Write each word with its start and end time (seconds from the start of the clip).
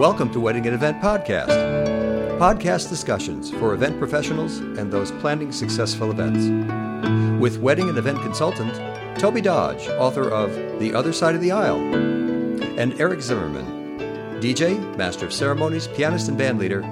Welcome 0.00 0.32
to 0.32 0.40
Wedding 0.40 0.64
and 0.64 0.74
Event 0.74 1.02
Podcast. 1.02 1.48
Podcast 2.38 2.88
discussions 2.88 3.50
for 3.50 3.74
event 3.74 3.98
professionals 3.98 4.56
and 4.56 4.90
those 4.90 5.12
planning 5.12 5.52
successful 5.52 6.10
events. 6.10 6.46
With 7.38 7.58
wedding 7.58 7.90
and 7.90 7.98
event 7.98 8.18
consultant 8.22 8.74
Tobey 9.18 9.42
Dodge, 9.42 9.86
author 9.88 10.30
of 10.30 10.54
The 10.80 10.94
Other 10.94 11.12
Side 11.12 11.34
of 11.34 11.42
the 11.42 11.52
Aisle, 11.52 11.76
and 12.78 12.98
Eric 12.98 13.20
Zimmerman, 13.20 14.00
DJ, 14.40 14.96
Master 14.96 15.26
of 15.26 15.34
Ceremonies, 15.34 15.86
pianist, 15.88 16.30
and 16.30 16.40
bandleader 16.40 16.82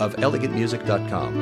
of 0.00 0.16
elegantmusic.com. 0.16 1.34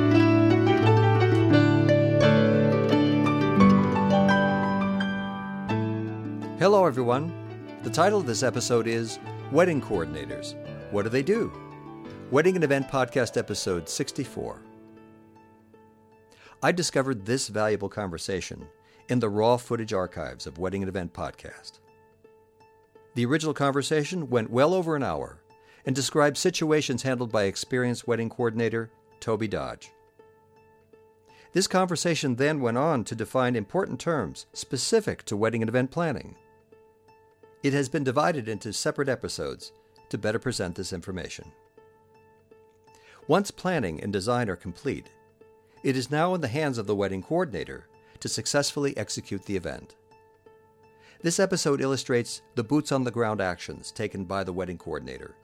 Hello, 6.59 6.85
everyone. 6.85 7.33
The 7.81 7.89
title 7.89 8.19
of 8.19 8.27
this 8.27 8.43
episode 8.43 8.85
is 8.85 9.17
Wedding 9.51 9.81
Coordinators. 9.81 10.53
What 10.91 11.03
do 11.03 11.09
they 11.09 11.23
do? 11.23 11.51
Wedding 12.29 12.55
and 12.55 12.63
Event 12.63 12.87
Podcast, 12.87 13.37
episode 13.37 13.89
64. 13.89 14.61
I 16.61 16.71
discovered 16.71 17.25
this 17.25 17.47
valuable 17.47 17.89
conversation 17.89 18.67
in 19.09 19.19
the 19.19 19.29
raw 19.29 19.57
footage 19.57 19.93
archives 19.93 20.45
of 20.45 20.59
Wedding 20.59 20.83
and 20.83 20.89
Event 20.89 21.11
Podcast. 21.11 21.79
The 23.15 23.25
original 23.25 23.53
conversation 23.53 24.29
went 24.29 24.51
well 24.51 24.75
over 24.75 24.95
an 24.95 25.03
hour 25.03 25.39
and 25.87 25.95
described 25.95 26.37
situations 26.37 27.01
handled 27.01 27.31
by 27.31 27.43
experienced 27.43 28.07
wedding 28.07 28.29
coordinator 28.29 28.91
Tobey 29.19 29.47
Dodge. 29.47 29.91
This 31.53 31.67
conversation 31.67 32.35
then 32.35 32.59
went 32.59 32.77
on 32.77 33.03
to 33.05 33.15
define 33.15 33.55
important 33.55 33.99
terms 33.99 34.45
specific 34.53 35.23
to 35.23 35.35
wedding 35.37 35.63
and 35.63 35.69
event 35.69 35.89
planning. 35.89 36.35
It 37.63 37.73
has 37.73 37.89
been 37.89 38.03
divided 38.03 38.47
into 38.47 38.71
separate 38.71 39.09
episodes 39.09 39.71
to 40.15 40.21
better 40.21 40.39
present 40.39 40.75
this 40.75 40.93
information. 40.93 41.51
Once 43.27 43.51
planning 43.51 44.01
and 44.01 44.13
design 44.13 44.49
are 44.49 44.55
complete, 44.55 45.09
it 45.83 45.97
is 45.97 46.09
now 46.09 46.33
in 46.33 46.39
the 46.39 46.47
hands 46.47 46.77
of 46.77 46.87
the 46.87 46.95
wedding 46.95 47.21
coordinator 47.21 47.85
to 48.21 48.29
successfully 48.29 48.95
execute 48.95 49.43
the 49.43 49.57
event. 49.57 49.95
This 51.21 51.37
episode 51.37 51.81
illustrates 51.81 52.41
the 52.55 52.63
boots 52.63 52.93
on 52.93 53.03
the 53.03 53.11
ground 53.11 53.41
actions 53.41 53.91
taken 53.91 54.23
by 54.23 54.45
the 54.45 54.53
wedding 54.53 54.77
coordinator. 54.77 55.35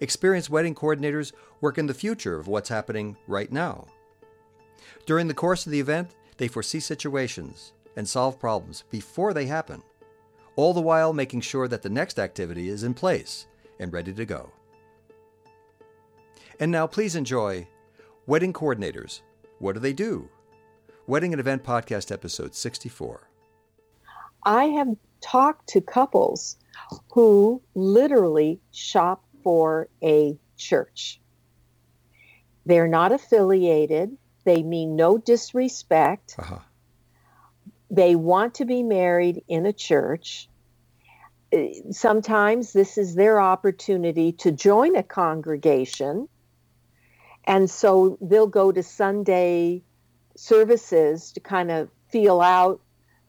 Experienced 0.00 0.50
wedding 0.50 0.74
coordinators 0.74 1.32
work 1.60 1.78
in 1.78 1.86
the 1.86 1.94
future 1.94 2.36
of 2.36 2.48
what's 2.48 2.68
happening 2.68 3.16
right 3.28 3.52
now. 3.52 3.86
During 5.06 5.28
the 5.28 5.34
course 5.34 5.66
of 5.66 5.72
the 5.72 5.80
event, 5.80 6.16
they 6.36 6.48
foresee 6.48 6.80
situations 6.80 7.74
and 7.96 8.08
solve 8.08 8.40
problems 8.40 8.82
before 8.90 9.32
they 9.32 9.46
happen 9.46 9.82
all 10.58 10.74
the 10.74 10.80
while 10.80 11.12
making 11.12 11.40
sure 11.40 11.68
that 11.68 11.82
the 11.82 11.88
next 11.88 12.18
activity 12.18 12.68
is 12.68 12.82
in 12.82 12.92
place 12.92 13.46
and 13.78 13.92
ready 13.92 14.12
to 14.12 14.24
go. 14.24 14.50
And 16.60 16.72
now 16.72 16.86
please 16.86 17.14
enjoy 17.14 17.66
Wedding 18.26 18.52
Coordinators. 18.52 19.22
What 19.58 19.74
do 19.74 19.80
they 19.80 19.92
do? 19.92 20.28
Wedding 21.06 21.32
and 21.32 21.40
Event 21.40 21.64
Podcast, 21.64 22.12
episode 22.12 22.54
64. 22.54 23.28
I 24.44 24.64
have 24.64 24.88
talked 25.20 25.68
to 25.70 25.80
couples 25.80 26.56
who 27.12 27.62
literally 27.74 28.60
shop 28.72 29.24
for 29.42 29.88
a 30.02 30.38
church. 30.56 31.20
They're 32.66 32.88
not 32.88 33.12
affiliated, 33.12 34.16
they 34.44 34.62
mean 34.62 34.96
no 34.96 35.18
disrespect. 35.18 36.34
Uh-huh. 36.38 36.58
They 37.90 38.14
want 38.14 38.54
to 38.54 38.64
be 38.64 38.82
married 38.82 39.42
in 39.48 39.66
a 39.66 39.72
church. 39.72 40.48
Sometimes 41.90 42.72
this 42.72 42.98
is 42.98 43.14
their 43.14 43.40
opportunity 43.40 44.32
to 44.32 44.52
join 44.52 44.96
a 44.96 45.02
congregation. 45.02 46.28
And 47.44 47.70
so 47.70 48.18
they'll 48.20 48.46
go 48.46 48.70
to 48.72 48.82
Sunday 48.82 49.82
services 50.36 51.32
to 51.32 51.40
kind 51.40 51.70
of 51.70 51.88
feel 52.10 52.40
out 52.40 52.80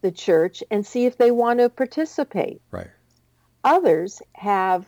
the 0.02 0.12
church 0.12 0.64
and 0.70 0.86
see 0.86 1.06
if 1.06 1.18
they 1.18 1.32
want 1.32 1.60
to 1.60 1.70
participate. 1.70 2.62
Right. 2.72 2.88
Others 3.64 4.22
have 4.34 4.86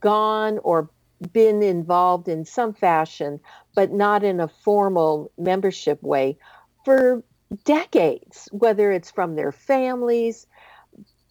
gone 0.00 0.58
or 0.58 0.90
been 1.32 1.62
involved 1.62 2.28
in 2.28 2.44
some 2.44 2.72
fashion, 2.74 3.40
but 3.74 3.92
not 3.92 4.24
in 4.24 4.40
a 4.40 4.48
formal 4.48 5.30
membership 5.38 6.02
way 6.02 6.38
for 6.84 7.22
decades, 7.64 8.48
whether 8.52 8.90
it's 8.90 9.10
from 9.10 9.36
their 9.36 9.52
families, 9.52 10.46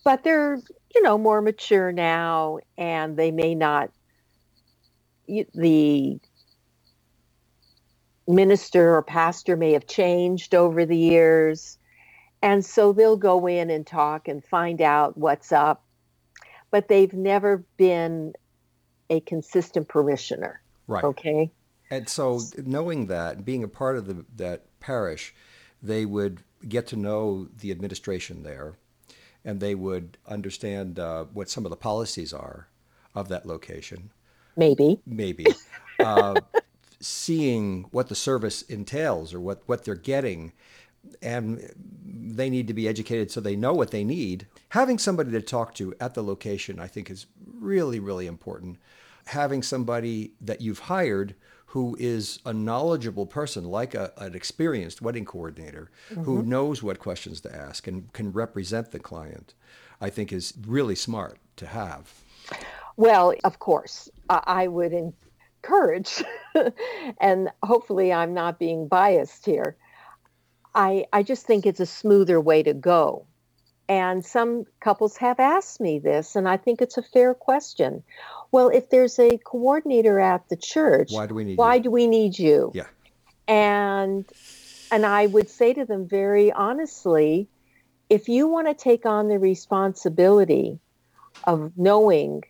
but 0.04 0.24
they're, 0.24 0.60
you 0.94 1.02
know, 1.02 1.18
more 1.18 1.42
mature 1.42 1.92
now 1.92 2.60
and 2.78 3.18
they 3.18 3.32
may 3.32 3.56
not, 3.56 3.92
the 5.28 6.20
minister 8.28 8.96
or 8.96 9.02
pastor 9.02 9.56
may 9.56 9.74
have 9.74 9.88
changed 9.88 10.54
over 10.56 10.86
the 10.86 10.98
years. 10.98 11.78
And 12.42 12.66
so 12.66 12.92
they'll 12.94 13.18
go 13.18 13.48
in 13.48 13.70
and 13.70 13.86
talk 13.86 14.28
and 14.28 14.44
find 14.44 14.82
out 14.82 15.18
what's 15.18 15.52
up, 15.52 15.84
but 16.72 16.88
they've 16.88 17.14
never 17.14 17.64
been 17.78 18.34
a 19.10 19.20
consistent 19.22 19.88
parishioner. 19.88 20.62
Right. 20.88 21.04
Okay. 21.04 21.52
And 21.90 22.08
so 22.08 22.40
knowing 22.58 23.08
that, 23.08 23.46
being 23.46 23.64
a 23.64 23.68
part 23.68 23.98
of 23.98 24.08
the, 24.08 24.26
that 24.38 24.80
parish, 24.80 25.36
they 25.84 26.06
would 26.06 26.44
get 26.68 26.88
to 26.88 26.96
know 26.96 27.48
the 27.60 27.72
administration 27.72 28.44
there, 28.44 28.78
and 29.44 29.60
they 29.60 29.76
would 29.76 30.18
understand 30.28 31.00
uh, 31.00 31.26
what 31.34 31.50
some 31.50 31.66
of 31.66 31.70
the 31.70 31.78
policies 31.78 32.34
are 32.34 32.68
of 33.16 33.28
that 33.30 33.46
location. 33.46 34.12
Maybe. 34.56 35.00
Maybe. 35.06 35.46
Uh, 36.00 36.34
seeing 37.00 37.84
what 37.92 38.10
the 38.10 38.16
service 38.16 38.64
entails 38.64 39.36
or 39.36 39.40
what, 39.40 39.62
what 39.68 39.86
they're 39.86 39.94
getting, 39.94 40.52
and 41.22 41.72
they 42.04 42.50
need 42.50 42.68
to 42.68 42.74
be 42.74 42.88
educated 42.88 43.30
so 43.30 43.40
they 43.40 43.56
know 43.56 43.72
what 43.72 43.92
they 43.92 44.04
need. 44.04 44.48
Having 44.70 44.98
somebody 44.98 45.30
to 45.30 45.42
talk 45.44 45.76
to 45.76 45.94
at 46.00 46.16
the 46.16 46.24
location, 46.24 46.80
I 46.80 46.88
think, 46.88 47.12
is 47.12 47.28
really, 47.46 48.00
really 48.00 48.26
important. 48.26 48.78
Having 49.26 49.62
somebody 49.62 50.32
that 50.42 50.62
you've 50.62 50.80
hired 50.80 51.36
who 51.72 51.96
is 52.02 52.40
a 52.46 52.52
knowledgeable 52.52 53.26
person, 53.26 53.64
like 53.64 53.96
a, 53.96 54.12
an 54.18 54.36
experienced 54.36 55.02
wedding 55.02 55.24
coordinator, 55.24 55.90
mm-hmm. 56.10 56.22
who 56.24 56.44
knows 56.44 56.84
what 56.84 57.00
questions 57.00 57.40
to 57.40 57.56
ask 57.56 57.88
and 57.88 58.12
can 58.12 58.30
represent 58.34 58.92
the 58.92 59.00
client, 59.00 59.54
I 60.02 60.10
think 60.10 60.34
is 60.34 60.54
really 60.68 60.96
smart 60.96 61.40
to 61.56 61.66
have. 61.66 62.12
Well, 62.98 63.34
of 63.46 63.60
course, 63.60 64.10
I 64.30 64.68
would 64.68 64.92
encourage, 64.92 66.22
and 67.22 67.50
hopefully 67.64 68.12
I'm 68.12 68.34
not 68.34 68.60
being 68.60 68.90
biased 68.90 69.46
here. 69.46 69.78
I, 70.76 71.06
I 71.14 71.24
just 71.24 71.46
think 71.46 71.66
it's 71.66 71.80
a 71.80 71.86
smoother 71.86 72.42
way 72.42 72.64
to 72.64 72.74
go. 72.74 73.26
And 73.92 74.26
some 74.26 74.64
couples 74.80 75.18
have 75.18 75.38
asked 75.38 75.82
me 75.82 76.00
this, 76.00 76.38
and 76.38 76.48
I 76.48 76.56
think 76.56 76.82
it's 76.82 76.98
a 76.98 77.02
fair 77.02 77.34
question. 77.34 78.04
Well, 78.50 78.70
if 78.70 78.90
there's 78.90 79.20
a 79.20 79.38
coordinator 79.40 80.18
at 80.18 80.48
the 80.48 80.56
church, 80.56 81.12
why 81.12 81.28
do 81.28 81.36
we 81.36 81.44
need 81.44 81.58
why 81.58 81.76
you? 81.76 81.84
do 81.84 81.92
we 81.92 82.08
need 82.08 82.40
you? 82.40 82.72
Yeah. 82.74 82.88
And 83.50 84.26
and 84.94 85.06
I 85.06 85.26
would 85.26 85.50
say 85.50 85.74
to 85.74 85.84
them 85.84 86.08
very 86.08 86.54
honestly, 86.54 87.50
if 88.10 88.30
you 88.30 88.48
want 88.48 88.70
to 88.70 88.74
take 88.74 89.06
on 89.06 89.28
the 89.28 89.40
responsibility 89.40 90.80
of 91.44 91.74
knowing 91.76 92.44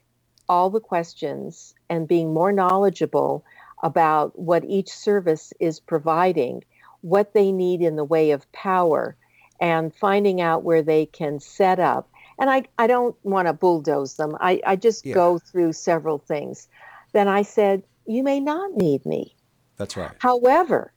all 0.48 0.70
the 0.70 0.80
questions 0.80 1.74
and 1.90 2.08
being 2.08 2.36
more 2.36 2.52
knowledgeable 2.52 3.44
about 3.82 4.38
what 4.38 4.64
each 4.66 4.92
service 4.92 5.54
is 5.60 5.80
providing, 5.80 6.64
what 7.02 7.34
they 7.34 7.52
need 7.52 7.82
in 7.82 7.96
the 7.96 8.04
way 8.04 8.30
of 8.30 8.52
power, 8.52 9.16
and 9.62 9.96
finding 9.96 10.42
out 10.42 10.64
where 10.64 10.82
they 10.82 11.06
can 11.06 11.40
set 11.40 11.80
up 11.80 12.12
and 12.42 12.50
I, 12.50 12.64
I 12.80 12.88
don't 12.88 13.16
want 13.22 13.48
to 13.48 13.54
bulldoze 13.54 14.16
them. 14.16 14.36
I, 14.42 14.60
I 14.66 14.76
just 14.76 15.06
yeah. 15.06 15.14
go 15.14 15.38
through 15.38 15.74
several 15.74 16.18
things. 16.18 16.68
Then 17.14 17.28
I 17.28 17.44
said, 17.44 17.84
You 18.08 18.24
may 18.24 18.40
not 18.40 18.76
need 18.76 19.06
me. 19.06 19.36
That's 19.78 19.96
right. 19.96 20.12
However, 20.18 20.92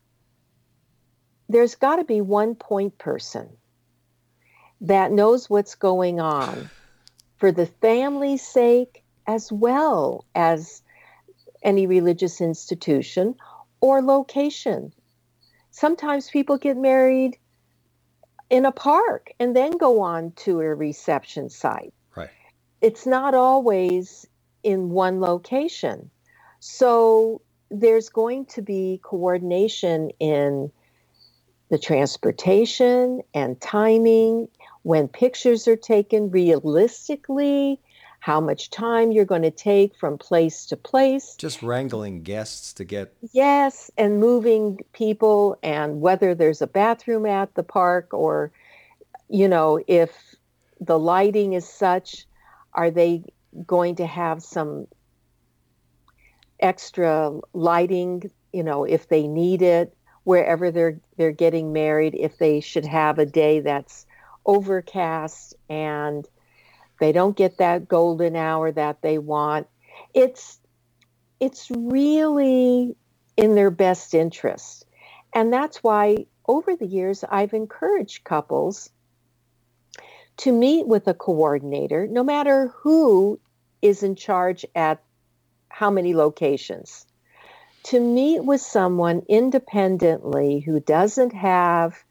there's 1.51 1.75
got 1.75 1.97
to 1.97 2.05
be 2.05 2.23
one 2.23 2.55
point 2.55 2.97
person 2.97 3.51
that 4.81 5.13
knows 5.13 5.51
what's 5.51 5.75
going 5.75 6.19
on 6.19 6.71
for 7.37 7.53
the 7.53 7.67
family's 7.67 8.43
sake 8.43 9.05
as 9.27 9.53
well 9.53 10.25
as 10.35 10.81
any 11.63 11.87
religious 11.87 12.41
institution 12.41 13.35
or 13.83 14.01
location. 14.01 14.95
Sometimes 15.71 16.31
people 16.31 16.57
get 16.57 16.79
married 16.79 17.37
in 18.55 18.65
a 18.65 18.71
park 18.71 19.33
and 19.41 19.57
then 19.57 19.73
go 19.73 20.01
on 20.01 20.31
to 20.37 20.61
a 20.61 20.75
reception 20.75 21.51
site. 21.51 21.93
Right. 22.15 22.31
It's 22.81 23.05
not 23.05 23.35
always 23.35 24.29
in 24.63 24.91
one 24.91 25.21
location. 25.21 26.09
So 26.61 27.43
there's 27.73 28.11
going 28.11 28.47
to 28.47 28.63
be 28.63 29.01
coordination 29.03 30.11
in 30.21 30.71
the 31.69 31.79
transportation 31.79 33.23
and 33.35 33.61
timing 33.61 34.47
when 34.85 35.09
pictures 35.09 35.67
are 35.67 35.75
taken 35.75 36.31
realistically 36.31 37.81
how 38.25 38.41
much 38.41 38.71
time 38.71 39.13
you're 39.13 39.27
going 39.27 39.43
to 39.43 39.51
take 39.51 39.95
from 39.95 40.17
place 40.17 40.65
to 40.65 40.79
place. 40.79 41.35
Just 41.37 41.63
wrangling 41.63 42.23
guests 42.23 42.73
to 42.73 42.83
get. 42.83 43.15
Yes, 43.35 43.91
and 43.99 44.19
moving 44.19 44.79
people, 44.95 45.59
and 45.63 46.01
whether 46.01 46.35
there's 46.35 46.63
a 46.63 46.67
bathroom 46.67 47.27
at 47.27 47.55
the 47.55 47.63
park 47.63 48.15
or, 48.15 48.51
you 49.29 49.47
know, 49.47 49.79
if 49.87 50.11
the 50.81 50.99
lighting 50.99 51.53
is 51.53 51.69
such, 51.69 52.25
are 52.73 52.91
they 52.91 53.25
going 53.67 53.97
to 53.97 54.07
have 54.07 54.43
some 54.43 54.87
extra 56.61 57.31
lighting, 57.53 58.31
you 58.55 58.63
know, 58.63 58.85
if 58.85 59.07
they 59.11 59.29
need 59.29 59.61
it, 59.61 59.95
wherever 60.23 60.71
they're 60.71 60.99
they're 61.19 61.31
getting 61.31 61.75
married, 61.75 62.15
if 62.19 62.39
they 62.39 62.61
should 62.61 62.87
have 62.87 63.19
a 63.19 63.27
day 63.27 63.61
that's 63.61 64.07
overcast 64.47 65.55
and 65.69 66.27
they 67.05 67.13
don't 67.13 67.37
get 67.37 67.59
that 67.59 67.87
golden 67.87 68.35
hour 68.35 68.73
that 68.73 69.03
they 69.03 69.19
want. 69.19 69.67
It's 70.15 70.59
it's 71.39 71.71
really 71.71 72.97
in 73.37 73.55
their 73.55 73.71
best 73.71 74.15
interest. 74.15 74.87
And 75.35 75.53
that's 75.53 75.83
why 75.83 76.25
over 76.49 76.75
the 76.75 76.87
years 76.87 77.23
I've 77.23 77.53
encouraged 77.53 78.25
couples 78.25 78.89
to 80.39 80.51
meet 80.51 80.87
with 80.87 81.07
a 81.07 81.13
coordinator 81.13 82.07
no 82.07 82.25
matter 82.25 82.69
who 82.69 83.39
is 83.83 84.03
in 84.03 84.17
charge 84.17 84.65
at 84.75 85.03
how 85.69 85.91
many 85.91 86.15
locations. 86.15 87.05
To 87.83 88.01
meet 88.01 88.43
with 88.43 88.63
someone 88.63 89.21
independently 89.29 90.61
who 90.61 90.81
doesn't 90.81 91.35
have 91.35 92.03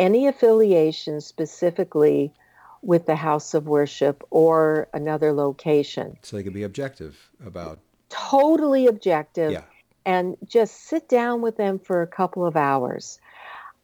any 0.00 0.26
affiliation 0.26 1.20
specifically 1.20 2.32
with 2.82 3.06
the 3.06 3.16
house 3.16 3.54
of 3.54 3.66
worship 3.66 4.24
or 4.30 4.88
another 4.92 5.32
location. 5.32 6.18
So 6.22 6.36
they 6.36 6.42
can 6.42 6.52
be 6.52 6.64
objective 6.64 7.30
about. 7.44 7.78
Totally 8.08 8.88
objective. 8.88 9.52
Yeah. 9.52 9.62
And 10.04 10.36
just 10.46 10.88
sit 10.88 11.08
down 11.08 11.42
with 11.42 11.56
them 11.56 11.78
for 11.78 12.02
a 12.02 12.08
couple 12.08 12.44
of 12.44 12.56
hours. 12.56 13.20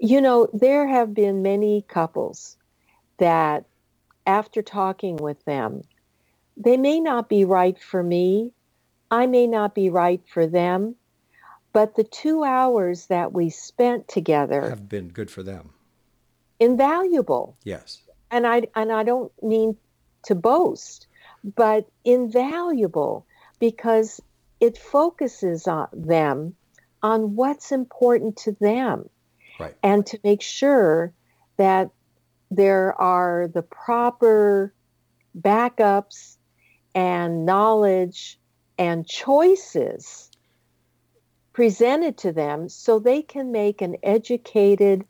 You 0.01 0.21
know, 0.21 0.49
there 0.53 0.87
have 0.87 1.15
been 1.15 1.43
many 1.43 1.83
couples 1.83 2.57
that, 3.19 3.65
after 4.27 4.63
talking 4.63 5.17
with 5.17 5.43
them, 5.45 5.83
they 6.57 6.77
may 6.77 6.99
not 6.99 7.29
be 7.29 7.45
right 7.45 7.81
for 7.81 8.03
me. 8.03 8.53
I 9.13 9.27
may 9.27 9.47
not 9.47 9.77
be 9.77 9.91
right 9.91 10.21
for 10.27 10.47
them. 10.47 10.97
But 11.73 11.95
the 11.95 12.05
two 12.05 12.43
hours 12.43 13.07
that 13.07 13.33
we 13.33 13.51
spent 13.51 14.09
together 14.09 14.69
have 14.69 14.89
been 14.89 15.09
good 15.09 15.31
for 15.31 15.45
them. 15.45 15.71
Invaluable. 16.59 17.57
Yes 17.63 18.03
and 18.31 18.47
I 18.47 18.63
and 18.75 18.93
I 18.93 19.03
don't 19.03 19.33
mean 19.43 19.77
to 20.25 20.35
boast, 20.35 21.07
but 21.57 21.89
invaluable 22.05 23.27
because 23.59 24.21
it 24.61 24.77
focuses 24.77 25.67
on 25.67 25.89
them 25.93 26.55
on 27.03 27.37
what's 27.37 27.73
important 27.73 28.37
to 28.37 28.53
them. 28.61 29.09
Right. 29.59 29.75
And 29.83 30.05
to 30.07 30.19
make 30.25 30.43
sure 30.43 31.13
that 31.57 31.91
there 32.51 32.99
are 33.01 33.49
the 33.49 33.63
proper 33.63 34.73
backups 35.39 36.37
and 36.95 37.45
knowledge 37.45 38.39
and 38.79 39.07
choices 39.07 40.31
presented 41.53 42.17
to 42.19 42.33
them 42.33 42.69
so 42.69 42.99
they 42.99 43.23
can 43.23 43.51
make 43.51 43.83
an 43.83 43.97
educated 44.03 45.05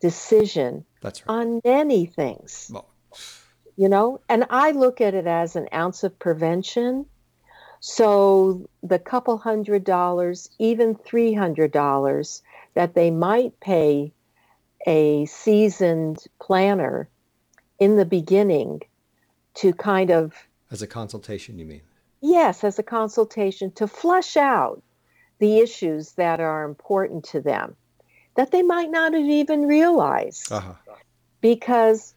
decision 0.00 0.84
That's 1.02 1.26
right. 1.26 1.34
on 1.34 1.60
many 1.64 2.06
things. 2.06 2.70
Well, 2.72 2.88
you 3.76 3.88
know, 3.88 4.20
and 4.28 4.46
I 4.50 4.70
look 4.70 5.00
at 5.00 5.14
it 5.14 5.26
as 5.26 5.56
an 5.56 5.68
ounce 5.72 6.04
of 6.04 6.18
prevention. 6.18 7.06
So 7.80 8.68
the 8.82 8.98
couple 8.98 9.38
hundred 9.38 9.84
dollars, 9.84 10.48
even 10.58 10.94
three 10.94 11.34
hundred 11.34 11.72
dollars 11.72 12.42
that 12.74 12.94
they 12.94 13.10
might 13.10 13.58
pay 13.60 14.12
a 14.86 15.26
seasoned 15.26 16.24
planner 16.40 17.08
in 17.78 17.96
the 17.96 18.04
beginning 18.04 18.80
to 19.54 19.72
kind 19.72 20.10
of 20.10 20.34
as 20.70 20.80
a 20.80 20.86
consultation, 20.86 21.58
you 21.58 21.66
mean? 21.66 21.82
Yes, 22.20 22.64
as 22.64 22.78
a 22.78 22.82
consultation 22.82 23.72
to 23.72 23.86
flush 23.86 24.36
out 24.36 24.82
the 25.38 25.58
issues 25.58 26.12
that 26.12 26.40
are 26.40 26.64
important 26.64 27.24
to 27.24 27.40
them 27.40 27.76
that 28.36 28.50
they 28.50 28.62
might 28.62 28.90
not 28.90 29.12
have 29.12 29.28
even 29.28 29.66
realized. 29.66 30.50
Uh-huh. 30.50 30.72
Because 31.42 32.14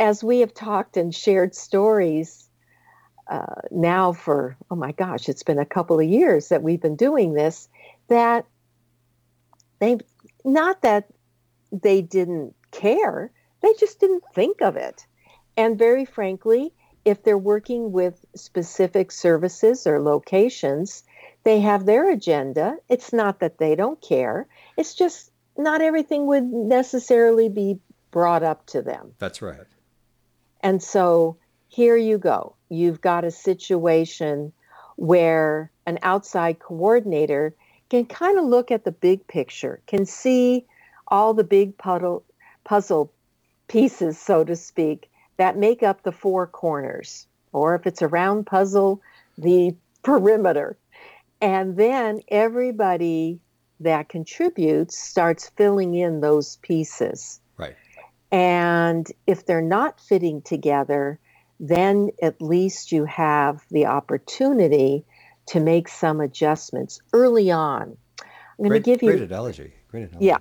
as 0.00 0.24
we 0.24 0.40
have 0.40 0.54
talked 0.54 0.96
and 0.96 1.14
shared 1.14 1.54
stories 1.54 2.48
uh, 3.30 3.60
now 3.70 4.12
for, 4.12 4.56
oh 4.70 4.76
my 4.76 4.92
gosh, 4.92 5.28
it's 5.28 5.42
been 5.42 5.58
a 5.58 5.66
couple 5.66 6.00
of 6.00 6.08
years 6.08 6.48
that 6.48 6.62
we've 6.62 6.80
been 6.80 6.96
doing 6.96 7.34
this, 7.34 7.68
that 8.08 8.46
they, 9.78 9.98
not 10.44 10.80
that 10.82 11.08
they 11.70 12.00
didn't 12.00 12.54
care, 12.70 13.30
they 13.60 13.74
just 13.78 14.00
didn't 14.00 14.24
think 14.34 14.62
of 14.62 14.76
it. 14.76 15.06
And 15.56 15.78
very 15.78 16.04
frankly, 16.04 16.72
if 17.04 17.22
they're 17.22 17.38
working 17.38 17.92
with 17.92 18.24
specific 18.34 19.10
services 19.10 19.86
or 19.86 20.00
locations, 20.00 21.02
they 21.44 21.60
have 21.60 21.84
their 21.84 22.10
agenda. 22.10 22.76
It's 22.88 23.12
not 23.12 23.40
that 23.40 23.58
they 23.58 23.74
don't 23.74 24.00
care. 24.00 24.46
It's 24.76 24.94
just 24.94 25.30
not 25.56 25.82
everything 25.82 26.26
would 26.26 26.44
necessarily 26.44 27.48
be 27.48 27.78
brought 28.12 28.44
up 28.44 28.64
to 28.66 28.82
them. 28.82 29.12
That's 29.18 29.42
right. 29.42 29.66
And 30.60 30.80
so 30.80 31.36
here 31.68 31.96
you 31.96 32.18
go. 32.18 32.54
You've 32.68 33.00
got 33.00 33.24
a 33.24 33.30
situation 33.32 34.52
where 34.96 35.72
an 35.86 35.98
outside 36.02 36.60
coordinator 36.60 37.54
can 37.90 38.06
kind 38.06 38.38
of 38.38 38.44
look 38.44 38.70
at 38.70 38.84
the 38.84 38.92
big 38.92 39.26
picture, 39.26 39.80
can 39.86 40.06
see 40.06 40.64
all 41.08 41.34
the 41.34 41.44
big 41.44 41.76
puddle, 41.76 42.22
puzzle 42.64 43.12
pieces, 43.68 44.18
so 44.18 44.44
to 44.44 44.54
speak, 44.54 45.10
that 45.38 45.56
make 45.56 45.82
up 45.82 46.02
the 46.02 46.12
four 46.12 46.46
corners, 46.46 47.26
or 47.52 47.74
if 47.74 47.86
it's 47.86 48.02
a 48.02 48.08
round 48.08 48.46
puzzle, 48.46 49.00
the 49.36 49.74
perimeter. 50.02 50.76
And 51.40 51.76
then 51.76 52.20
everybody 52.28 53.40
that 53.80 54.08
contributes 54.08 54.96
starts 54.96 55.48
filling 55.50 55.94
in 55.94 56.20
those 56.20 56.56
pieces. 56.62 57.40
And 58.32 59.06
if 59.26 59.44
they're 59.44 59.60
not 59.60 60.00
fitting 60.00 60.40
together, 60.40 61.20
then 61.60 62.10
at 62.22 62.40
least 62.40 62.90
you 62.90 63.04
have 63.04 63.62
the 63.70 63.86
opportunity 63.86 65.04
to 65.46 65.60
make 65.60 65.86
some 65.86 66.20
adjustments 66.20 66.98
early 67.12 67.50
on. 67.50 67.96
I'm 68.58 68.68
going 68.68 68.72
to 68.72 68.80
give 68.80 69.02
you 69.02 69.10
great 69.10 69.22
analogy. 69.22 69.74
Great 69.88 70.08
analogy. 70.08 70.26
Yeah, 70.26 70.38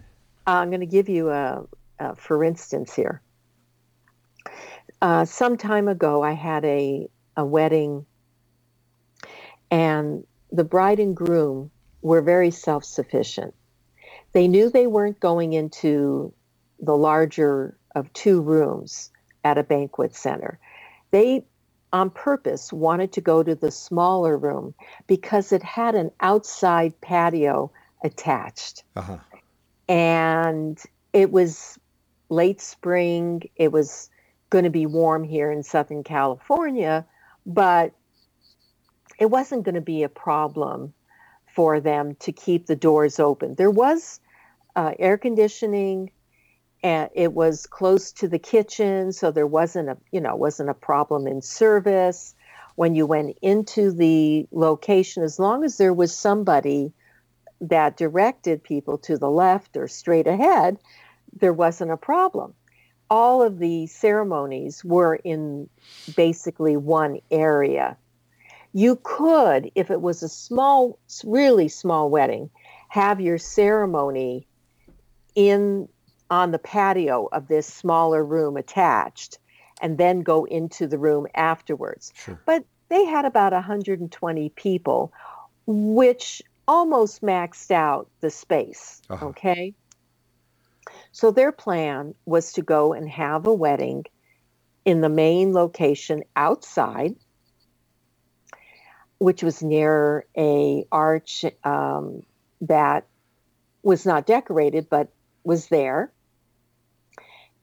I'm 0.47 0.69
going 0.69 0.79
to 0.79 0.85
give 0.85 1.09
you 1.09 1.29
a, 1.29 1.65
a 1.99 2.15
for 2.15 2.43
instance 2.43 2.93
here. 2.93 3.21
Uh, 5.01 5.25
some 5.25 5.57
time 5.57 5.87
ago, 5.87 6.23
I 6.23 6.31
had 6.31 6.63
a 6.63 7.09
a 7.35 7.45
wedding, 7.45 8.05
and 9.69 10.25
the 10.51 10.63
bride 10.63 10.99
and 10.99 11.15
groom 11.15 11.71
were 12.01 12.21
very 12.21 12.51
self 12.51 12.85
sufficient. 12.85 13.53
They 14.33 14.47
knew 14.47 14.69
they 14.69 14.87
weren't 14.87 15.19
going 15.19 15.53
into 15.53 16.33
the 16.79 16.95
larger 16.95 17.77
of 17.95 18.11
two 18.13 18.41
rooms 18.41 19.11
at 19.43 19.57
a 19.57 19.63
banquet 19.63 20.15
center. 20.15 20.59
They, 21.11 21.43
on 21.91 22.09
purpose, 22.09 22.71
wanted 22.71 23.11
to 23.13 23.21
go 23.21 23.43
to 23.43 23.55
the 23.55 23.71
smaller 23.71 24.37
room 24.37 24.73
because 25.07 25.51
it 25.51 25.63
had 25.63 25.95
an 25.95 26.11
outside 26.19 26.99
patio 27.01 27.71
attached. 28.03 28.83
Uh-huh. 28.95 29.17
And 29.89 30.81
it 31.13 31.31
was 31.31 31.77
late 32.29 32.61
spring. 32.61 33.43
It 33.55 33.71
was 33.71 34.09
going 34.49 34.63
to 34.63 34.69
be 34.69 34.85
warm 34.85 35.23
here 35.23 35.51
in 35.51 35.63
Southern 35.63 36.03
California, 36.03 37.05
but 37.45 37.93
it 39.19 39.29
wasn't 39.29 39.63
going 39.63 39.75
to 39.75 39.81
be 39.81 40.03
a 40.03 40.09
problem 40.09 40.93
for 41.53 41.79
them 41.79 42.15
to 42.15 42.31
keep 42.31 42.65
the 42.65 42.75
doors 42.75 43.19
open. 43.19 43.55
There 43.55 43.71
was 43.71 44.19
uh, 44.75 44.93
air 44.97 45.17
conditioning, 45.17 46.11
and 46.83 47.09
it 47.13 47.33
was 47.33 47.67
close 47.67 48.11
to 48.13 48.27
the 48.27 48.39
kitchen, 48.39 49.11
so 49.11 49.31
there 49.31 49.47
wasn't 49.47 49.89
a 49.89 49.97
you 50.11 50.21
know 50.21 50.35
wasn't 50.35 50.69
a 50.69 50.73
problem 50.73 51.27
in 51.27 51.41
service 51.41 52.35
when 52.75 52.95
you 52.95 53.05
went 53.05 53.37
into 53.41 53.91
the 53.91 54.47
location. 54.51 55.23
As 55.23 55.39
long 55.39 55.63
as 55.63 55.77
there 55.77 55.93
was 55.93 56.15
somebody 56.15 56.93
that 57.59 57.97
directed 57.97 58.63
people 58.63 58.97
to 58.97 59.17
the 59.17 59.29
left 59.29 59.77
or 59.77 59.87
straight 59.87 60.27
ahead, 60.27 60.77
there 61.39 61.53
wasn't 61.53 61.91
a 61.91 61.97
problem. 61.97 62.53
All 63.09 63.43
of 63.43 63.59
the 63.59 63.87
ceremonies 63.87 64.83
were 64.83 65.15
in 65.15 65.69
basically 66.15 66.77
one 66.77 67.19
area 67.29 67.97
you 68.73 68.99
could, 69.03 69.71
if 69.75 69.91
it 69.91 70.01
was 70.01 70.23
a 70.23 70.29
small, 70.29 70.97
really 71.23 71.67
small 71.67 72.09
wedding, 72.09 72.49
have 72.87 73.19
your 73.19 73.37
ceremony 73.37 74.47
in 75.35 75.87
on 76.31 76.51
the 76.51 76.57
patio 76.59 77.27
of 77.31 77.47
this 77.47 77.67
smaller 77.67 78.23
room 78.23 78.57
attached. 78.57 79.37
and 79.83 79.97
then 79.97 80.21
go 80.21 80.45
into 80.45 80.85
the 80.85 80.97
room 80.99 81.25
afterwards. 81.33 82.13
Sure. 82.15 82.39
But 82.45 82.63
they 82.89 83.03
had 83.05 83.25
about 83.25 83.51
120 83.51 84.49
people, 84.49 85.11
which 85.65 86.43
almost 86.67 87.23
maxed 87.23 87.71
out 87.71 88.07
the 88.19 88.29
space. 88.29 89.01
Uh-huh. 89.09 89.27
Okay. 89.29 89.73
So 91.11 91.31
their 91.31 91.51
plan 91.51 92.13
was 92.25 92.53
to 92.53 92.61
go 92.61 92.93
and 92.93 93.09
have 93.09 93.47
a 93.47 93.53
wedding 93.53 94.05
in 94.85 95.01
the 95.01 95.09
main 95.09 95.51
location 95.53 96.23
outside, 96.35 97.15
which 99.17 99.41
was 99.41 99.63
near 99.63 100.25
a 100.37 100.85
arch 100.91 101.43
um, 101.63 102.21
that 102.61 103.07
was 103.81 104.05
not 104.05 104.27
decorated 104.27 104.89
but 104.89 105.09
was 105.43 105.67
there, 105.67 106.11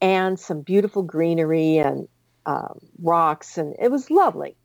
and 0.00 0.38
some 0.38 0.62
beautiful 0.62 1.02
greenery 1.02 1.78
and 1.78 2.09
um, 2.47 2.78
rocks, 3.02 3.59
and 3.59 3.75
it 3.81 3.90
was 3.90 4.11
lovely. 4.11 4.57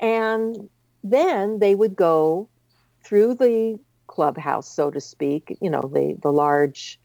And 0.00 0.68
then 1.02 1.58
they 1.58 1.74
would 1.74 1.96
go 1.96 2.48
through 3.04 3.34
the 3.34 3.78
clubhouse, 4.06 4.68
so 4.68 4.90
to 4.90 5.00
speak, 5.00 5.56
you 5.60 5.70
know, 5.70 5.90
the, 5.92 6.16
the 6.20 6.32
large, 6.32 7.00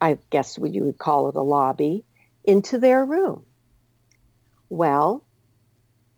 I 0.00 0.18
guess 0.30 0.58
what 0.58 0.74
you 0.74 0.84
would 0.84 0.98
call 0.98 1.28
it 1.28 1.34
a 1.34 1.42
lobby, 1.42 2.04
into 2.44 2.78
their 2.78 3.04
room. 3.04 3.44
Well, 4.68 5.24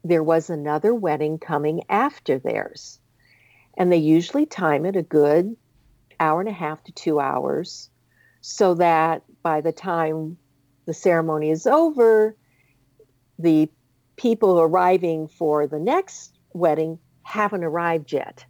there 0.04 0.22
was 0.22 0.50
another 0.50 0.94
wedding 0.94 1.38
coming 1.38 1.82
after 1.88 2.38
theirs. 2.38 2.98
And 3.76 3.90
they 3.90 3.96
usually 3.96 4.46
time 4.46 4.86
it 4.86 4.96
a 4.96 5.02
good 5.02 5.56
hour 6.20 6.40
and 6.40 6.48
a 6.48 6.52
half 6.52 6.84
to 6.84 6.92
two 6.92 7.18
hours 7.18 7.90
so 8.40 8.74
that 8.74 9.22
by 9.44 9.60
the 9.60 9.70
time 9.70 10.38
the 10.86 10.94
ceremony 10.94 11.50
is 11.50 11.68
over, 11.68 12.34
the 13.38 13.70
people 14.16 14.60
arriving 14.60 15.28
for 15.28 15.68
the 15.68 15.78
next 15.78 16.36
wedding 16.52 16.98
haven't 17.22 17.62
arrived 17.62 18.12
yet. 18.12 18.44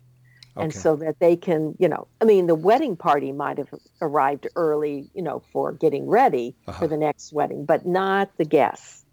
And 0.56 0.72
so 0.72 0.94
that 0.96 1.18
they 1.18 1.36
can, 1.36 1.74
you 1.80 1.88
know, 1.88 2.06
I 2.20 2.24
mean, 2.26 2.46
the 2.46 2.54
wedding 2.54 2.96
party 2.96 3.32
might 3.32 3.58
have 3.58 3.70
arrived 4.00 4.46
early, 4.54 5.10
you 5.12 5.20
know, 5.22 5.42
for 5.52 5.72
getting 5.72 6.06
ready 6.06 6.54
Uh-huh. 6.68 6.78
for 6.78 6.86
the 6.86 6.96
next 6.96 7.32
wedding, 7.32 7.64
but 7.64 7.84
not 7.84 8.30
the 8.36 8.44
guests. 8.44 9.04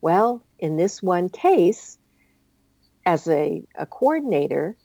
Well, 0.00 0.44
in 0.60 0.76
this 0.76 1.02
one 1.02 1.28
case, 1.28 1.98
as 3.04 3.26
a, 3.26 3.64
a 3.74 3.84
coordinator, 3.84 4.76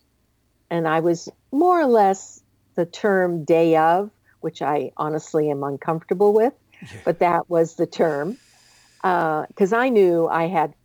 and 0.71 0.87
I 0.87 1.01
was 1.01 1.29
more 1.51 1.79
or 1.79 1.85
less 1.85 2.41
the 2.75 2.87
term 2.87 3.45
day 3.45 3.77
of, 3.77 4.09
which 4.45 4.61
I 4.61 4.91
honestly 4.95 5.49
am 5.49 5.63
uncomfortable 5.63 6.31
with, 6.31 6.53
but 7.03 7.17
that 7.17 7.49
was 7.49 7.77
the 7.77 7.87
term. 7.87 8.37
Uh, 9.03 9.47
because 9.47 9.73
I 9.73 9.89
knew 9.89 10.27
I 10.27 10.45
had 10.45 10.75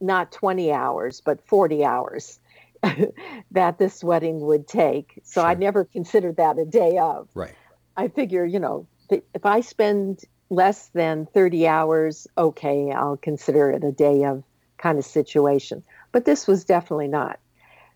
not 0.00 0.30
20 0.30 0.70
hours, 0.72 1.20
but 1.20 1.44
40 1.44 1.84
hours 1.84 2.38
that 3.50 3.78
this 3.78 4.04
wedding 4.04 4.38
would 4.42 4.68
take. 4.68 5.18
So 5.24 5.42
I 5.42 5.54
never 5.54 5.86
considered 5.86 6.36
that 6.36 6.56
a 6.56 6.64
day 6.64 6.98
of. 6.98 7.26
Right. 7.34 7.56
I 7.96 8.06
figure, 8.06 8.44
you 8.44 8.60
know, 8.60 8.86
if 9.10 9.44
I 9.44 9.60
spend 9.60 10.20
less 10.48 10.86
than 10.94 11.26
30 11.34 11.66
hours, 11.66 12.28
okay, 12.38 12.92
I'll 12.92 13.16
consider 13.16 13.72
it 13.72 13.82
a 13.82 13.90
day 13.90 14.22
of 14.22 14.44
kind 14.76 14.98
of 14.98 15.04
situation. 15.04 15.82
But 16.12 16.26
this 16.26 16.46
was 16.46 16.64
definitely 16.64 17.08
not. 17.08 17.40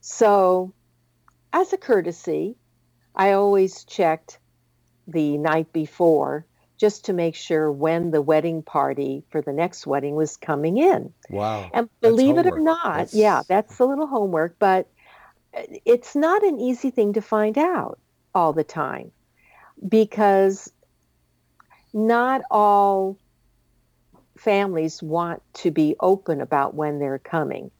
So, 0.01 0.73
as 1.53 1.73
a 1.73 1.77
courtesy, 1.77 2.57
I 3.15 3.31
always 3.31 3.85
checked 3.85 4.39
the 5.06 5.38
night 5.38 5.73
before 5.73 6.44
just 6.78 7.04
to 7.04 7.12
make 7.12 7.37
sure 7.37 7.71
when 7.71 8.11
the 8.11 8.21
wedding 8.21 8.62
party 8.62 9.23
for 9.30 9.40
the 9.40 9.52
next 9.52 9.87
wedding 9.87 10.16
was 10.16 10.37
coming 10.37 10.78
in. 10.78 11.12
Wow. 11.30 11.71
And 11.73 11.88
believe 12.00 12.38
it 12.38 12.47
or 12.47 12.59
not, 12.59 12.82
That's- 12.85 13.14
yeah, 13.14 13.42
that's 13.47 13.78
a 13.78 13.85
little 13.85 14.09
homework, 14.09 14.59
but 14.59 14.88
it's 15.85 16.16
not 16.16 16.42
an 16.42 16.59
easy 16.59 16.90
thing 16.90 17.12
to 17.12 17.23
find 17.23 17.56
out 17.56 18.00
all 18.35 18.52
the 18.52 18.64
time 18.64 19.12
because 19.87 20.73
not 21.92 22.42
all 22.50 23.18
families 24.37 25.02
want 25.02 25.42
to 25.54 25.71
be 25.71 25.94
open 26.00 26.40
about 26.40 26.75
when 26.75 26.99
they're 26.99 27.18
coming. 27.18 27.71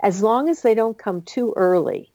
As 0.00 0.22
long 0.22 0.48
as 0.48 0.62
they 0.62 0.74
don't 0.74 0.96
come 0.96 1.22
too 1.22 1.52
early, 1.56 2.11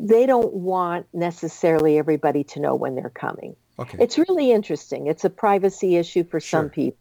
they 0.00 0.26
don't 0.26 0.52
want 0.52 1.06
necessarily 1.12 1.98
everybody 1.98 2.44
to 2.44 2.60
know 2.60 2.74
when 2.74 2.94
they're 2.94 3.10
coming. 3.10 3.56
Okay. 3.78 3.98
It's 4.00 4.18
really 4.18 4.50
interesting. 4.50 5.06
It's 5.06 5.24
a 5.24 5.30
privacy 5.30 5.96
issue 5.96 6.24
for 6.24 6.40
Sure. 6.40 6.62
some 6.62 6.70
people. 6.70 6.98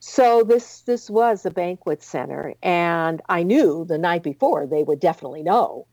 So 0.00 0.42
this 0.42 0.80
this 0.80 1.08
was 1.08 1.46
a 1.46 1.50
banquet 1.50 2.02
center, 2.02 2.54
and 2.62 3.22
I 3.28 3.44
knew 3.44 3.84
the 3.84 3.98
night 3.98 4.24
before 4.24 4.66
they 4.66 4.82
would 4.82 4.98
definitely 4.98 5.44
know 5.44 5.86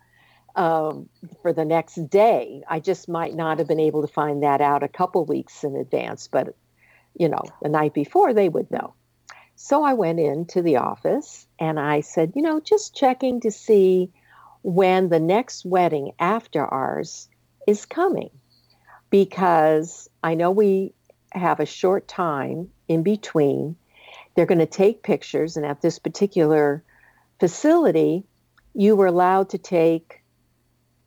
um, 0.55 1.09
for 1.43 1.53
the 1.53 1.65
next 1.65 2.09
day. 2.09 2.63
I 2.67 2.79
just 2.79 3.07
might 3.07 3.35
not 3.35 3.59
have 3.59 3.67
been 3.67 3.79
able 3.79 4.01
to 4.01 4.11
find 4.11 4.41
that 4.41 4.61
out 4.61 4.81
a 4.81 4.87
couple 4.87 5.25
weeks 5.25 5.63
in 5.63 5.75
advance, 5.75 6.27
but 6.27 6.55
you 7.17 7.29
know, 7.29 7.43
the 7.61 7.69
night 7.69 7.93
before 7.93 8.33
they 8.33 8.49
would 8.49 8.71
know. 8.71 8.93
So 9.55 9.83
I 9.83 9.93
went 9.93 10.19
into 10.19 10.61
the 10.61 10.77
office 10.77 11.45
and 11.59 11.79
I 11.79 11.99
said, 11.99 12.33
you 12.35 12.41
know, 12.41 12.59
just 12.61 12.95
checking 12.95 13.41
to 13.41 13.51
see 13.51 14.09
when 14.61 15.09
the 15.09 15.19
next 15.19 15.65
wedding 15.65 16.11
after 16.19 16.65
ours 16.65 17.29
is 17.67 17.85
coming 17.85 18.31
because 19.09 20.09
I 20.23 20.35
know 20.35 20.51
we 20.51 20.93
have 21.31 21.59
a 21.59 21.65
short 21.65 22.07
time 22.07 22.69
in 22.87 23.03
between. 23.03 23.75
They're 24.35 24.45
going 24.45 24.59
to 24.59 24.65
take 24.65 25.03
pictures, 25.03 25.57
and 25.57 25.65
at 25.65 25.81
this 25.81 25.99
particular 25.99 26.83
facility, 27.39 28.23
you 28.73 28.95
were 28.95 29.07
allowed 29.07 29.49
to 29.49 29.57
take 29.57 30.23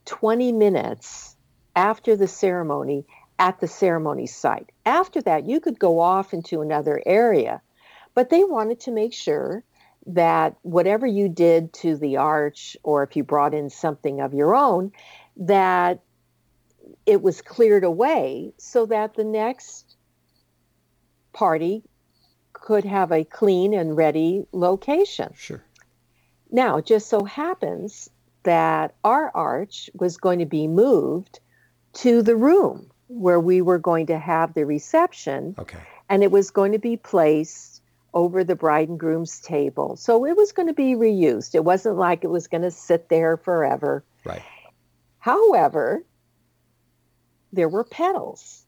20 0.05 0.51
minutes 0.51 1.35
after 1.75 2.15
the 2.15 2.27
ceremony 2.27 3.05
at 3.39 3.59
the 3.59 3.67
ceremony 3.67 4.27
site. 4.27 4.71
After 4.85 5.21
that, 5.21 5.45
you 5.45 5.59
could 5.59 5.79
go 5.79 5.99
off 5.99 6.33
into 6.33 6.61
another 6.61 7.01
area, 7.05 7.61
but 8.13 8.29
they 8.29 8.43
wanted 8.43 8.81
to 8.81 8.91
make 8.91 9.13
sure 9.13 9.63
that 10.07 10.55
whatever 10.61 11.07
you 11.07 11.29
did 11.29 11.73
to 11.73 11.95
the 11.95 12.17
arch, 12.17 12.75
or 12.83 13.03
if 13.03 13.15
you 13.15 13.23
brought 13.23 13.53
in 13.53 13.69
something 13.69 14.19
of 14.21 14.33
your 14.33 14.55
own, 14.55 14.91
that 15.37 16.01
it 17.05 17.21
was 17.21 17.41
cleared 17.41 17.83
away 17.83 18.53
so 18.57 18.85
that 18.85 19.15
the 19.15 19.23
next 19.23 19.95
party 21.31 21.83
could 22.51 22.85
have 22.85 23.11
a 23.11 23.23
clean 23.23 23.73
and 23.73 23.97
ready 23.97 24.45
location. 24.51 25.31
Sure. 25.35 25.63
Now, 26.51 26.77
it 26.77 26.85
just 26.85 27.09
so 27.09 27.23
happens 27.23 28.09
that 28.43 28.95
our 29.03 29.31
arch 29.33 29.89
was 29.93 30.17
going 30.17 30.39
to 30.39 30.45
be 30.45 30.67
moved 30.67 31.39
to 31.93 32.21
the 32.21 32.35
room 32.35 32.91
where 33.07 33.39
we 33.39 33.61
were 33.61 33.79
going 33.79 34.07
to 34.07 34.17
have 34.17 34.53
the 34.53 34.65
reception, 34.65 35.55
Okay. 35.57 35.79
and 36.09 36.23
it 36.23 36.31
was 36.31 36.51
going 36.51 36.73
to 36.73 36.79
be 36.79 36.97
placed 36.97 37.72
over 38.13 38.43
the 38.43 38.55
bride 38.55 38.89
and 38.89 38.99
groom's 38.99 39.39
table. 39.39 39.95
So 39.95 40.25
it 40.25 40.37
was 40.37 40.51
going 40.51 40.67
to 40.67 40.73
be 40.73 40.93
reused. 40.95 41.55
It 41.55 41.63
wasn't 41.63 41.97
like 41.97 42.23
it 42.23 42.29
was 42.29 42.47
going 42.47 42.61
to 42.61 42.71
sit 42.71 43.09
there 43.09 43.37
forever. 43.37 44.03
Right. 44.23 44.43
However, 45.19 46.03
there 47.51 47.69
were 47.69 47.83
petals 47.83 48.65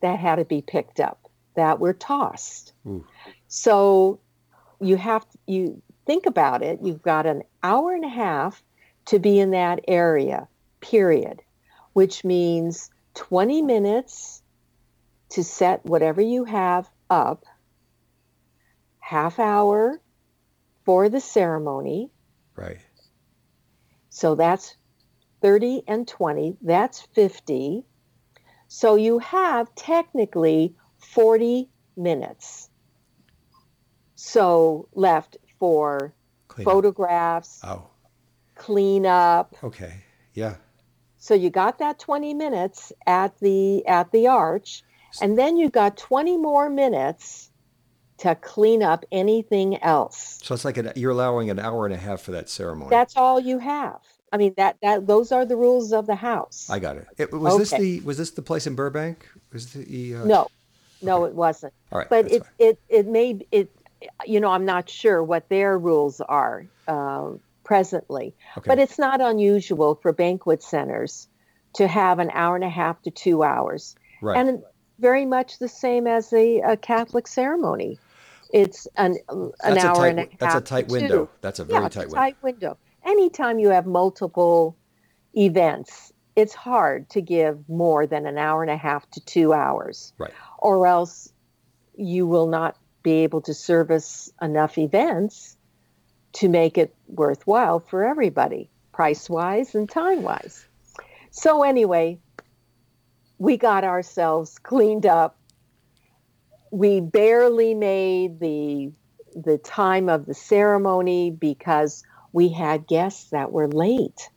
that 0.00 0.18
had 0.18 0.36
to 0.36 0.44
be 0.44 0.62
picked 0.62 0.98
up 0.98 1.30
that 1.54 1.78
were 1.78 1.92
tossed. 1.92 2.72
Ooh. 2.86 3.04
So 3.48 4.20
you 4.80 4.96
have 4.96 5.26
you 5.46 5.82
think 6.06 6.26
about 6.26 6.62
it, 6.62 6.80
you've 6.82 7.02
got 7.02 7.26
an 7.26 7.42
hour 7.62 7.92
and 7.92 8.04
a 8.04 8.08
half 8.08 8.62
to 9.06 9.18
be 9.18 9.38
in 9.38 9.50
that 9.50 9.80
area, 9.86 10.48
period, 10.80 11.42
which 11.92 12.24
means 12.24 12.90
20 13.14 13.62
minutes 13.62 14.42
to 15.30 15.44
set 15.44 15.84
whatever 15.84 16.20
you 16.20 16.44
have 16.44 16.88
up, 17.10 17.44
half 19.10 19.40
hour 19.40 20.00
for 20.84 21.08
the 21.08 21.20
ceremony, 21.20 22.12
Right. 22.54 22.78
so 24.08 24.36
that's 24.36 24.76
30 25.42 25.82
and 25.88 26.06
20, 26.06 26.58
that's 26.62 27.00
50. 27.14 27.84
So 28.68 28.94
you 28.94 29.18
have 29.18 29.74
technically 29.74 30.76
40 30.98 31.68
minutes. 31.96 32.70
So 34.14 34.88
left 34.94 35.36
for 35.58 36.14
Clean 36.46 36.66
up. 36.68 36.72
photographs, 36.72 37.60
Oh. 37.64 37.88
cleanup. 38.54 39.56
Okay. 39.64 40.04
Yeah. 40.34 40.54
So 41.16 41.34
you 41.34 41.50
got 41.50 41.78
that 41.80 41.98
20 41.98 42.32
minutes 42.34 42.92
at 43.06 43.36
the 43.40 43.84
at 43.86 44.12
the 44.12 44.28
arch 44.28 44.84
and 45.20 45.36
then 45.36 45.56
you 45.56 45.68
got 45.68 45.96
20 45.96 46.36
more 46.36 46.70
minutes 46.70 47.49
to 48.20 48.34
clean 48.34 48.82
up 48.82 49.04
anything 49.10 49.82
else. 49.82 50.38
So 50.42 50.54
it's 50.54 50.64
like 50.64 50.76
an, 50.76 50.92
you're 50.94 51.10
allowing 51.10 51.50
an 51.50 51.58
hour 51.58 51.86
and 51.86 51.94
a 51.94 51.98
half 51.98 52.20
for 52.20 52.32
that 52.32 52.48
ceremony. 52.48 52.90
That's 52.90 53.16
all 53.16 53.40
you 53.40 53.58
have. 53.58 54.00
I 54.32 54.36
mean 54.36 54.54
that 54.56 54.76
that 54.82 55.06
those 55.06 55.32
are 55.32 55.44
the 55.44 55.56
rules 55.56 55.92
of 55.92 56.06
the 56.06 56.14
house. 56.14 56.68
I 56.70 56.78
got 56.78 56.96
it. 56.96 57.06
it 57.18 57.32
was 57.32 57.58
this 57.58 57.70
the 57.70 58.00
was 58.00 58.16
this 58.18 58.30
the 58.30 58.42
place 58.42 58.66
in 58.66 58.74
Burbank? 58.74 59.26
Was 59.52 59.72
the 59.72 60.16
uh, 60.16 60.24
no. 60.24 60.48
no, 61.02 61.24
it 61.24 61.34
wasn't. 61.34 61.72
All 61.90 61.98
right, 61.98 62.08
but 62.08 62.30
it 62.30 62.42
it 62.58 62.78
it 62.88 63.06
may 63.06 63.40
it 63.50 63.70
you 64.24 64.38
know 64.38 64.50
I'm 64.50 64.64
not 64.64 64.88
sure 64.88 65.22
what 65.22 65.48
their 65.48 65.76
rules 65.76 66.20
are 66.20 66.64
uh, 66.86 67.30
presently, 67.64 68.34
Okay. 68.56 68.68
but 68.68 68.78
it's 68.78 68.98
not 68.98 69.20
unusual 69.20 69.96
for 69.96 70.12
banquet 70.12 70.62
centers 70.62 71.26
to 71.72 71.88
have 71.88 72.18
an 72.20 72.30
hour 72.32 72.54
and 72.54 72.64
a 72.64 72.70
half 72.70 73.02
to 73.02 73.10
two 73.10 73.42
hours, 73.42 73.96
right. 74.22 74.36
and 74.36 74.62
very 75.00 75.26
much 75.26 75.58
the 75.58 75.68
same 75.68 76.06
as 76.06 76.32
a 76.32 76.76
Catholic 76.80 77.26
ceremony. 77.26 77.98
It's 78.52 78.88
an 78.96 79.16
um, 79.28 79.52
an 79.62 79.74
that's 79.74 79.84
hour 79.84 79.92
a 79.92 79.96
tight, 79.96 80.08
and 80.08 80.18
a 80.18 80.22
half. 80.22 80.38
That's 80.38 80.54
a 80.54 80.60
tight 80.60 80.88
two. 80.88 80.94
window. 80.94 81.30
That's 81.40 81.58
a 81.58 81.64
very 81.64 81.82
yeah, 81.82 81.88
tight 81.88 82.04
a 82.04 82.08
window. 82.08 82.16
tight 82.16 82.42
window. 82.42 82.78
Anytime 83.04 83.58
you 83.58 83.68
have 83.68 83.86
multiple 83.86 84.76
events, 85.36 86.12
it's 86.36 86.54
hard 86.54 87.08
to 87.10 87.20
give 87.20 87.68
more 87.68 88.06
than 88.06 88.26
an 88.26 88.38
hour 88.38 88.62
and 88.62 88.70
a 88.70 88.76
half 88.76 89.08
to 89.12 89.20
two 89.24 89.52
hours. 89.52 90.12
Right. 90.18 90.32
Or 90.58 90.86
else 90.86 91.32
you 91.96 92.26
will 92.26 92.46
not 92.46 92.76
be 93.02 93.12
able 93.24 93.40
to 93.42 93.54
service 93.54 94.30
enough 94.42 94.78
events 94.78 95.56
to 96.32 96.48
make 96.48 96.78
it 96.78 96.94
worthwhile 97.08 97.80
for 97.80 98.04
everybody, 98.04 98.70
price 98.92 99.28
wise 99.28 99.74
and 99.74 99.88
time 99.88 100.22
wise. 100.22 100.66
So, 101.30 101.62
anyway, 101.62 102.18
we 103.38 103.56
got 103.56 103.84
ourselves 103.84 104.58
cleaned 104.58 105.06
up. 105.06 105.36
We 106.70 107.00
barely 107.00 107.74
made 107.74 108.40
the 108.40 108.92
the 109.34 109.58
time 109.58 110.08
of 110.08 110.26
the 110.26 110.34
ceremony 110.34 111.30
because 111.30 112.02
we 112.32 112.48
had 112.48 112.86
guests 112.88 113.30
that 113.30 113.52
were 113.52 113.68
late. 113.68 114.28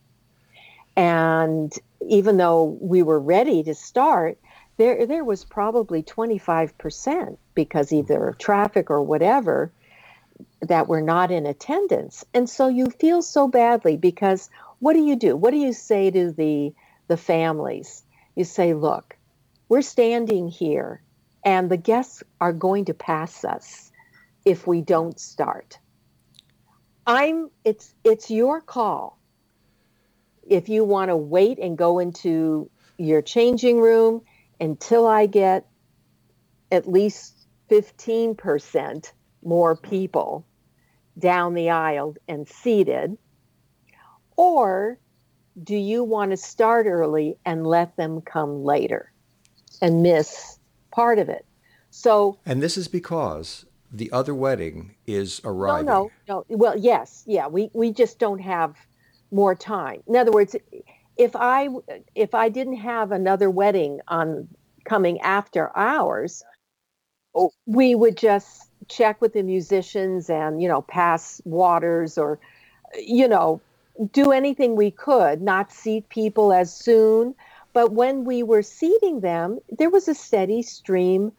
And 0.96 1.74
even 2.08 2.38
though 2.38 2.78
we 2.80 3.02
were 3.04 3.20
ready 3.20 3.64
to 3.64 3.76
start, 3.76 4.38
there 4.78 5.06
there 5.06 5.24
was 5.24 5.46
probably 5.46 6.04
25% 6.04 7.38
because 7.56 7.92
either 7.92 8.28
of 8.30 8.38
traffic 8.38 8.90
or 8.90 9.02
whatever 9.02 9.72
that 10.62 10.88
were 10.88 11.02
not 11.02 11.32
in 11.32 11.46
attendance. 11.46 12.26
And 12.34 12.50
so 12.50 12.68
you 12.68 12.90
feel 12.90 13.22
so 13.22 13.48
badly 13.48 13.98
because 13.98 14.50
what 14.80 14.94
do 14.94 15.02
you 15.04 15.16
do? 15.16 15.36
What 15.36 15.52
do 15.52 15.58
you 15.58 15.74
say 15.74 16.12
to 16.12 16.32
the 16.32 16.74
the 17.08 17.18
families? 17.18 18.04
You 18.36 18.44
say, 18.44 18.74
"Look, 18.74 19.18
we're 19.70 19.82
standing 19.82 20.48
here 20.48 21.02
and 21.46 21.70
the 21.70 21.78
guests 21.78 22.24
are 22.40 22.54
going 22.54 22.86
to 22.86 22.94
pass 22.94 23.44
us 23.44 23.92
if 24.46 24.68
we 24.68 24.82
don't 24.82 25.20
start. 25.20 25.78
I'm 27.06 27.50
it's 27.66 27.94
it's 28.04 28.32
your 28.32 28.62
call. 28.62 29.20
If 30.48 30.70
you 30.70 30.84
want 30.84 31.10
to 31.10 31.18
wait 31.18 31.60
and 31.60 31.78
go 31.78 32.00
into 32.00 32.70
your 32.98 33.22
changing 33.22 33.80
room 33.80 34.22
until 34.60 35.08
I 35.08 35.26
get 35.26 35.68
at 36.72 36.88
least 36.88 37.48
15% 37.70 39.12
more 39.44 39.76
people 39.76 40.46
down 41.18 41.54
the 41.54 41.70
aisle 41.70 42.16
and 42.28 42.48
seated, 42.48 43.18
or 44.36 44.98
do 45.62 45.76
you 45.76 46.04
want 46.04 46.32
to 46.32 46.38
start 46.38 46.88
early 46.88 47.38
and 47.46 47.68
let 47.68 47.96
them 47.96 48.22
come 48.22 48.64
later 48.64 49.12
and 49.82 50.02
miss 50.02 50.60
part 50.94 51.20
of 51.20 51.30
it? 51.30 51.46
So 51.90 52.40
And 52.46 52.62
this 52.62 52.78
is 52.78 52.88
because 52.88 53.66
the 53.92 54.12
other 54.12 54.34
wedding 54.34 54.96
is 55.06 55.40
arriving. 55.46 55.86
no, 55.86 56.12
no, 56.28 56.46
no. 56.50 56.58
Well, 56.58 56.78
yes, 56.78 57.24
yeah. 57.28 57.48
We 57.48 57.70
we 57.74 57.92
just 57.92 58.18
don't 58.18 58.40
have 58.40 58.76
more 59.32 59.54
time. 59.56 60.02
In 60.08 60.16
other 60.16 60.32
words, 60.32 60.56
if 61.18 61.36
I 61.36 61.70
if 62.16 62.34
I 62.34 62.50
didn't 62.50 62.78
have 62.78 63.12
another 63.12 63.50
wedding 63.50 64.00
on 64.08 64.48
coming 64.86 65.20
after 65.22 65.76
ours, 65.78 66.44
we 67.66 67.96
would 67.96 68.18
just 68.18 68.70
check 68.90 69.22
with 69.22 69.34
the 69.34 69.44
musicians 69.44 70.30
and 70.30 70.62
you 70.62 70.68
know 70.68 70.82
pass 70.82 71.42
waters 71.46 72.18
or 72.18 72.40
you 73.00 73.28
know 73.28 73.62
do 74.12 74.32
anything 74.32 74.76
we 74.76 74.90
could, 74.90 75.42
not 75.42 75.72
seat 75.72 76.10
people 76.10 76.52
as 76.52 76.74
soon. 76.74 77.36
But 77.74 77.92
when 77.92 78.24
we 78.24 78.44
were 78.44 78.62
seating 78.62 79.20
them, 79.20 79.60
there 79.70 79.90
was 79.90 80.08
a 80.08 80.16
steady 80.16 80.62
stream 80.62 81.32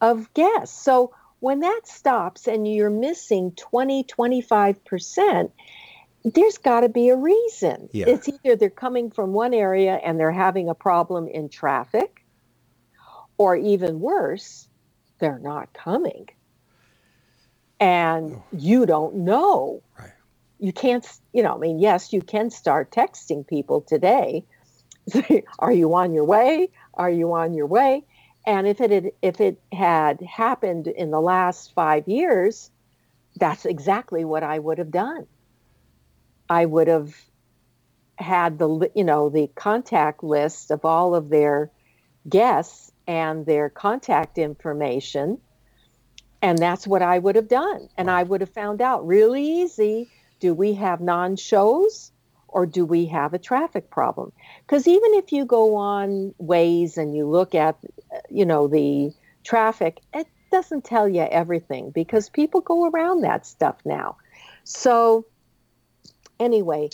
of 0.00 0.32
guests. 0.34 0.80
So 0.80 1.12
when 1.40 1.60
that 1.60 1.82
stops 1.84 2.46
and 2.46 2.66
you're 2.66 2.90
missing 2.90 3.52
20, 3.52 4.04
25%, 4.04 5.50
there's 6.24 6.58
got 6.58 6.80
to 6.80 6.88
be 6.88 7.08
a 7.08 7.16
reason. 7.16 7.88
Yeah. 7.92 8.06
It's 8.08 8.28
either 8.28 8.56
they're 8.56 8.70
coming 8.70 9.10
from 9.10 9.32
one 9.32 9.54
area 9.54 9.94
and 9.94 10.20
they're 10.20 10.30
having 10.30 10.68
a 10.68 10.74
problem 10.74 11.28
in 11.28 11.48
traffic, 11.48 12.24
or 13.38 13.56
even 13.56 14.00
worse, 14.00 14.68
they're 15.18 15.38
not 15.38 15.72
coming. 15.72 16.28
And 17.80 18.34
oh. 18.34 18.44
you 18.52 18.84
don't 18.84 19.16
know. 19.16 19.82
Right. 19.98 20.12
You 20.58 20.74
can't, 20.74 21.06
you 21.32 21.42
know, 21.42 21.54
I 21.54 21.58
mean, 21.58 21.78
yes, 21.78 22.12
you 22.12 22.20
can 22.20 22.50
start 22.50 22.90
texting 22.90 23.46
people 23.46 23.80
today. 23.80 24.44
Say, 25.10 25.44
Are 25.58 25.72
you 25.72 25.94
on 25.94 26.12
your 26.12 26.24
way? 26.24 26.70
Are 26.94 27.10
you 27.10 27.32
on 27.32 27.54
your 27.54 27.66
way? 27.66 28.04
And 28.46 28.66
if 28.66 28.80
it 28.80 28.90
had, 28.90 29.12
if 29.22 29.40
it 29.40 29.60
had 29.72 30.20
happened 30.22 30.86
in 30.86 31.10
the 31.10 31.20
last 31.20 31.74
five 31.74 32.08
years, 32.08 32.70
that's 33.36 33.64
exactly 33.64 34.24
what 34.24 34.42
I 34.42 34.58
would 34.58 34.78
have 34.78 34.90
done. 34.90 35.26
I 36.48 36.64
would 36.64 36.88
have 36.88 37.14
had 38.16 38.58
the 38.58 38.90
you 38.94 39.04
know 39.04 39.28
the 39.28 39.48
contact 39.54 40.22
list 40.22 40.70
of 40.70 40.84
all 40.84 41.14
of 41.14 41.28
their 41.28 41.70
guests 42.28 42.92
and 43.06 43.46
their 43.46 43.68
contact 43.70 44.38
information, 44.38 45.38
and 46.42 46.58
that's 46.58 46.86
what 46.86 47.02
I 47.02 47.18
would 47.18 47.36
have 47.36 47.48
done. 47.48 47.88
And 47.96 48.10
I 48.10 48.22
would 48.22 48.40
have 48.40 48.50
found 48.50 48.80
out 48.80 49.06
really 49.06 49.44
easy: 49.62 50.10
do 50.40 50.54
we 50.54 50.74
have 50.74 51.00
non-shows? 51.00 52.10
Or 52.52 52.66
do 52.66 52.84
we 52.84 53.06
have 53.06 53.32
a 53.32 53.38
traffic 53.38 53.90
problem? 53.90 54.32
Because 54.66 54.88
even 54.88 55.14
if 55.14 55.32
you 55.32 55.44
go 55.44 55.76
on 55.76 56.34
Waze 56.40 56.96
and 56.96 57.16
you 57.16 57.26
look 57.26 57.54
at 57.54 57.76
you 58.30 58.44
know 58.44 58.68
the 58.68 59.12
traffic 59.44 60.00
it 60.14 60.26
doesn't 60.50 60.84
tell 60.84 61.08
you 61.08 61.22
everything 61.22 61.90
because 61.90 62.28
people 62.28 62.60
go 62.60 62.86
around 62.88 63.22
that 63.22 63.46
stuff 63.46 63.76
now 63.84 64.16
so 64.64 65.24
anyway 66.38 66.88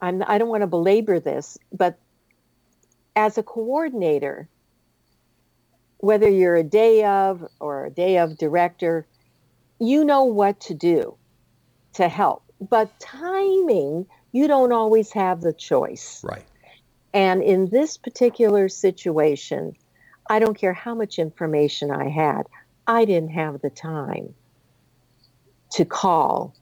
I'm, 0.00 0.22
i 0.26 0.38
don't 0.38 0.48
want 0.48 0.62
to 0.62 0.66
belabor 0.66 1.20
this 1.20 1.58
but 1.72 1.98
as 3.14 3.38
a 3.38 3.42
coordinator 3.42 4.48
whether 5.98 6.28
you're 6.28 6.56
a 6.56 6.62
day 6.62 7.04
of 7.04 7.46
or 7.60 7.86
a 7.86 7.90
day 7.90 8.18
of 8.18 8.38
director 8.38 9.06
you 9.78 10.04
know 10.04 10.24
what 10.24 10.60
to 10.60 10.74
do 10.74 11.16
to 11.94 12.08
help 12.08 12.42
but 12.60 12.98
timing 12.98 14.06
you 14.36 14.46
don't 14.46 14.72
always 14.72 15.12
have 15.12 15.40
the 15.40 15.52
choice 15.52 16.22
Right. 16.22 16.44
and 17.14 17.42
in 17.42 17.68
this 17.70 17.96
particular 17.96 18.68
situation, 18.68 19.74
I 20.28 20.38
don't 20.40 20.58
care 20.58 20.74
how 20.74 20.94
much 20.94 21.18
information 21.18 21.90
I 21.90 22.08
had, 22.08 22.42
I 22.86 23.04
didn't 23.04 23.30
have 23.30 23.60
the 23.60 23.70
time 23.70 24.34
to 25.76 25.84
call 25.84 26.54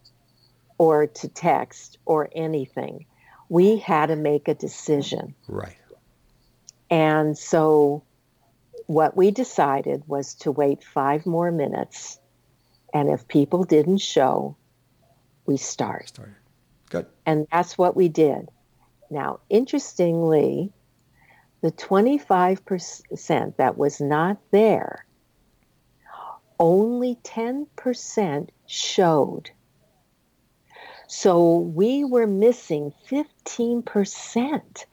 or 0.78 1.06
to 1.06 1.28
text 1.28 1.98
or 2.04 2.28
anything. 2.34 3.06
We 3.48 3.76
had 3.78 4.06
to 4.06 4.16
make 4.16 4.48
a 4.48 4.54
decision. 4.54 5.34
Right. 5.48 5.76
And 6.90 7.36
so 7.36 8.02
what 8.86 9.16
we 9.16 9.30
decided 9.30 10.02
was 10.06 10.34
to 10.42 10.50
wait 10.50 10.82
five 10.82 11.26
more 11.26 11.50
minutes. 11.50 12.18
And 12.92 13.08
if 13.10 13.26
people 13.28 13.64
didn't 13.64 13.98
show, 13.98 14.56
we 15.46 15.56
start. 15.56 16.08
Started. 16.08 16.34
Good. 16.94 17.06
And 17.26 17.48
that's 17.50 17.76
what 17.76 17.96
we 17.96 18.08
did. 18.08 18.48
Now, 19.10 19.40
interestingly, 19.50 20.72
the 21.60 21.72
25% 21.72 23.56
that 23.56 23.76
was 23.76 24.00
not 24.00 24.38
there, 24.52 25.04
only 26.60 27.18
10% 27.24 28.48
showed. 28.66 29.50
So 31.08 31.56
we 31.56 32.04
were 32.04 32.28
missing 32.28 32.92
15%. 33.10 34.84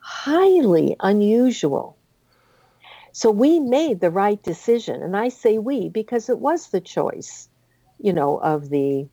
Highly 0.00 0.96
unusual. 1.00 1.96
So 3.12 3.30
we 3.30 3.58
made 3.58 4.00
the 4.00 4.10
right 4.10 4.42
decision. 4.42 5.02
And 5.02 5.16
I 5.16 5.30
say 5.30 5.56
we 5.56 5.88
because 5.88 6.28
it 6.28 6.38
was 6.38 6.68
the 6.68 6.80
choice, 6.82 7.48
you 7.98 8.12
know, 8.12 8.36
of 8.36 8.68
the 8.68 9.08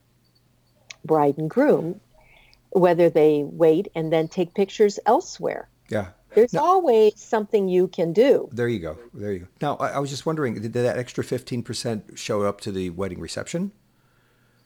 bride 1.06 1.38
and 1.38 1.50
groom 1.50 2.02
whether 2.72 3.10
they 3.10 3.44
wait 3.46 3.88
and 3.96 4.12
then 4.14 4.28
take 4.28 4.54
pictures 4.54 5.00
elsewhere. 5.06 5.70
Yeah. 5.90 6.10
There's 6.36 6.54
No. 6.54 6.64
always 6.64 7.20
something 7.20 7.68
you 7.68 7.88
can 7.88 8.14
do. 8.14 8.50
There 8.52 8.68
you 8.68 8.80
go. 8.80 8.98
There 9.14 9.34
you 9.34 9.40
go. 9.40 9.48
Now, 9.62 9.76
I, 9.78 9.90
I 9.94 10.00
was 10.00 10.10
just 10.12 10.26
wondering, 10.28 10.54
did 10.62 10.74
that 10.74 10.98
extra 10.98 11.24
15% 11.24 12.16
show 12.18 12.44
up 12.44 12.62
to 12.62 12.72
the 12.72 12.92
wedding 12.92 13.20
reception? 13.20 13.72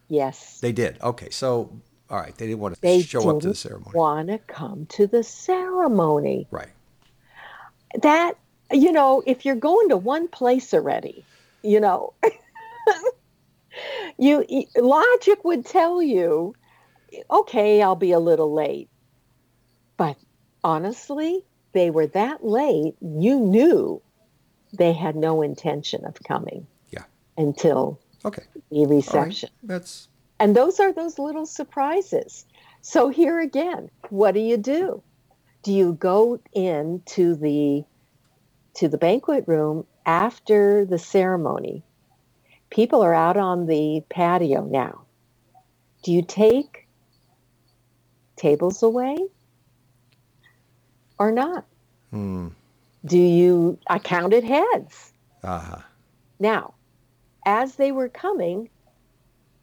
Yes. 0.10 0.60
They 0.60 0.74
did. 0.74 1.02
Okay. 1.02 1.30
So, 1.30 1.72
all 2.10 2.20
right. 2.20 2.36
They 2.38 2.48
didn't 2.48 2.60
want 2.60 2.76
to 2.76 2.82
They 2.82 3.02
show 3.02 3.30
up 3.30 3.42
to 3.42 3.48
the 3.48 3.56
ceremony. 3.56 3.92
want 3.96 4.28
to 4.28 4.38
come 4.40 4.86
to 4.88 5.08
the 5.08 5.24
ceremony. 5.24 6.48
Right. 6.52 6.70
That 8.02 8.34
you 8.72 8.92
know, 8.92 9.22
if 9.26 9.46
you're 9.46 9.56
going 9.56 9.90
to 9.90 9.98
one 9.98 10.28
place 10.28 10.74
already, 10.74 11.24
you 11.62 11.80
know, 11.80 12.14
you 14.18 14.46
logic 14.76 15.44
would 15.44 15.66
tell 15.66 16.02
you, 16.02 16.56
okay, 17.30 17.82
I'll 17.82 17.96
be 17.96 18.12
a 18.12 18.20
little 18.20 18.54
late. 18.54 18.90
But 19.98 20.18
honestly, 20.64 21.44
they 21.74 21.90
were 21.90 22.08
that 22.08 22.46
late, 22.46 22.96
you 23.02 23.40
knew 23.40 24.02
they 24.74 24.94
had 24.94 25.16
no 25.16 25.42
intention 25.42 26.06
of 26.06 26.16
coming. 26.24 26.66
Yeah. 26.92 27.04
Until 27.38 28.00
okay. 28.26 28.44
the 28.72 28.86
reception. 28.86 29.50
Right. 29.62 29.70
That's 29.70 30.08
and 30.40 30.56
those 30.56 30.80
are 30.80 30.92
those 30.92 31.20
little 31.20 31.46
surprises. 31.46 32.46
So 32.82 33.10
here 33.10 33.40
again, 33.40 33.90
what 34.10 34.34
do 34.34 34.40
you 34.40 34.58
do? 34.58 35.02
Do 35.64 35.72
you 35.72 35.94
go 35.94 36.40
into 36.52 37.36
the 37.36 37.86
to 38.76 38.88
the 38.88 38.98
banquet 38.98 39.46
room 39.48 39.86
after 40.06 40.86
the 40.86 40.98
ceremony? 40.98 41.84
People 42.70 43.04
are 43.04 43.14
out 43.14 43.38
on 43.38 43.68
the 43.68 44.04
patio 44.10 44.66
now. 44.66 45.04
Do 46.04 46.12
you 46.12 46.24
take 46.24 46.83
tables 48.44 48.84
away 48.84 49.18
or 51.18 51.32
not? 51.32 51.66
Hmm. 52.12 52.50
Do 53.06 53.18
you? 53.18 53.80
I 53.88 54.00
counted 54.00 54.44
heads. 54.44 55.14
Uh-huh. 55.44 55.82
Now, 56.40 56.74
as 57.46 57.76
they 57.76 57.94
were 57.94 58.10
coming 58.10 58.70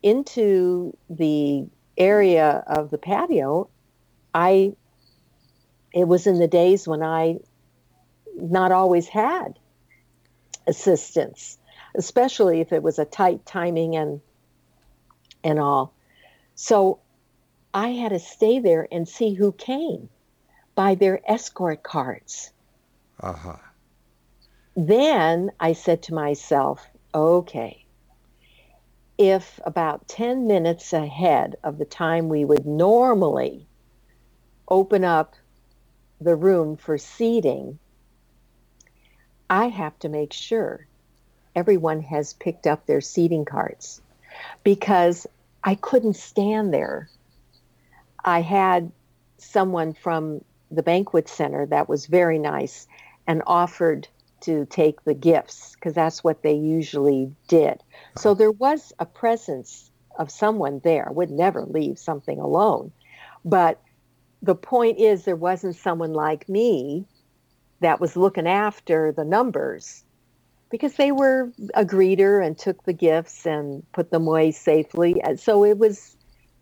into 0.03 0.97
the 1.11 1.67
area 1.99 2.65
of 2.67 2.91
the 2.91 2.97
patio, 2.97 3.69
I 4.35 4.73
it 5.93 6.09
was 6.09 6.27
in 6.27 6.39
the 6.39 6.49
days 6.49 6.89
when 6.89 7.03
I 7.03 7.41
not 8.35 8.73
always 8.73 9.09
had 9.09 9.59
assistance, 10.67 11.59
especially 11.95 12.61
if 12.61 12.73
it 12.73 12.83
was 12.83 12.99
a 12.99 13.05
tight 13.05 13.45
timing 13.45 13.97
and 13.97 14.23
and 15.45 15.59
all. 15.59 15.93
So 16.55 17.01
I 17.73 17.89
had 17.91 18.11
to 18.11 18.19
stay 18.19 18.59
there 18.59 18.89
and 18.91 19.09
see 19.09 19.35
who 19.35 19.53
came 19.53 20.09
by 20.75 20.95
their 20.95 21.21
escort 21.31 21.83
cards. 21.83 22.53
Uh-huh. 23.21 23.57
Then 24.77 25.53
I 25.61 25.75
said 25.75 26.03
to 26.05 26.15
myself, 26.15 26.87
okay, 27.15 27.85
if 29.19 29.61
about 29.65 30.09
10 30.09 30.47
minutes 30.47 30.93
ahead 30.93 31.57
of 31.63 31.77
the 31.79 31.85
time 31.85 32.29
we 32.29 32.45
would 32.45 32.65
normally 32.65 33.67
open 34.69 35.05
up 35.05 35.35
the 36.21 36.37
room 36.37 36.77
for 36.77 36.97
seating, 36.97 37.79
I 39.51 39.69
have 39.69 39.99
to 39.99 40.09
make 40.09 40.33
sure 40.33 40.87
everyone 41.55 42.01
has 42.03 42.33
picked 42.33 42.67
up 42.67 42.87
their 42.87 43.01
seating 43.01 43.45
cards 43.45 44.01
because 44.65 45.27
I 45.63 45.75
couldn't 45.75 46.17
stand 46.17 46.73
there. 46.73 47.11
I 48.25 48.41
had 48.41 48.93
someone 49.39 49.93
from 49.95 50.45
the 50.71 50.83
banquet 50.83 51.29
center 51.29 51.67
that 51.67 51.89
was 51.89 52.07
very 52.07 52.39
nice 52.39 52.87
and 53.27 53.43
offered 53.47 54.09
to 54.41 54.67
take 54.67 55.05
the 55.05 55.15
gifts 55.15 55.75
because 55.75 55.95
that's 55.95 56.25
what 56.25 56.43
they 56.43 56.55
usually 56.55 57.33
did. 57.49 57.83
So 58.17 58.31
uh-huh. 58.31 58.39
there 58.39 58.51
was 58.53 58.93
a 58.99 59.07
presence 59.07 59.91
of 60.19 60.31
someone 60.31 60.81
there. 60.83 61.09
I 61.09 61.13
would 61.13 61.31
never 61.31 61.63
leave 61.65 61.99
something 61.99 62.39
alone. 62.39 62.93
But 63.45 63.81
the 64.43 64.55
point 64.55 64.99
is, 64.99 65.25
there 65.25 65.37
wasn't 65.37 65.77
someone 65.77 66.13
like 66.13 66.49
me 66.49 67.07
that 67.81 68.01
was 68.01 68.17
looking 68.17 68.47
after 68.47 69.13
the 69.13 69.25
numbers 69.25 70.05
because 70.71 70.95
they 70.95 71.13
were 71.13 71.51
a 71.75 71.85
greeter 71.85 72.45
and 72.45 72.57
took 72.57 72.85
the 72.85 72.93
gifts 72.93 73.47
and 73.47 73.83
put 73.93 74.11
them 74.11 74.27
away 74.27 74.51
safely. 74.51 75.21
And 75.23 75.39
so 75.39 75.65
it 75.65 75.79
was, 75.79 76.17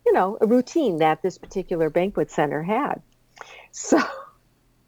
you 0.09 0.13
know, 0.13 0.39
a 0.41 0.47
routine 0.47 0.97
that 0.97 1.21
this 1.21 1.37
particular 1.37 1.87
banquet 1.91 2.31
center 2.31 2.63
had. 2.63 2.99
So 3.69 3.99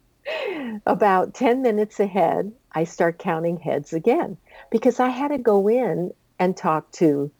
about 0.86 1.32
10 1.32 1.62
minutes 1.62 2.00
ahead, 2.00 2.50
I 2.72 2.82
start 2.82 3.20
counting 3.20 3.56
heads 3.56 3.92
again 3.92 4.36
because 4.68 4.98
I 4.98 5.10
had 5.10 5.28
to 5.28 5.38
go 5.38 5.68
in 5.68 6.12
and 6.40 6.56
talk 6.56 6.90
to 6.92 7.30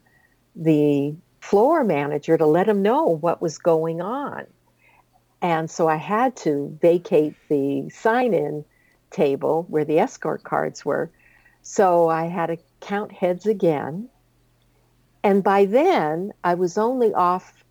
the 0.55 1.17
floor 1.41 1.83
manager 1.83 2.39
to 2.39 2.47
let 2.47 2.69
him 2.69 2.83
know 2.83 3.07
what 3.07 3.43
was 3.43 3.59
going 3.59 4.01
on. 4.01 4.47
And 5.41 5.69
so 5.69 5.89
I 5.89 5.97
had 5.97 6.37
to 6.37 6.79
vacate 6.81 7.35
the 7.49 7.91
sign 7.91 8.33
in 8.33 8.65
table 9.11 9.67
where 9.69 9.85
the 9.85 9.99
escort 9.99 10.45
cards 10.45 10.85
were. 10.85 11.11
So 11.63 12.09
I 12.09 12.27
had 12.27 12.47
to 12.47 12.59
count 12.81 13.11
heads 13.11 13.47
again. 13.47 14.09
And 15.25 15.43
by 15.43 15.65
then, 15.65 16.33
I 16.45 16.55
was 16.55 16.79
only 16.79 17.13
off 17.13 17.62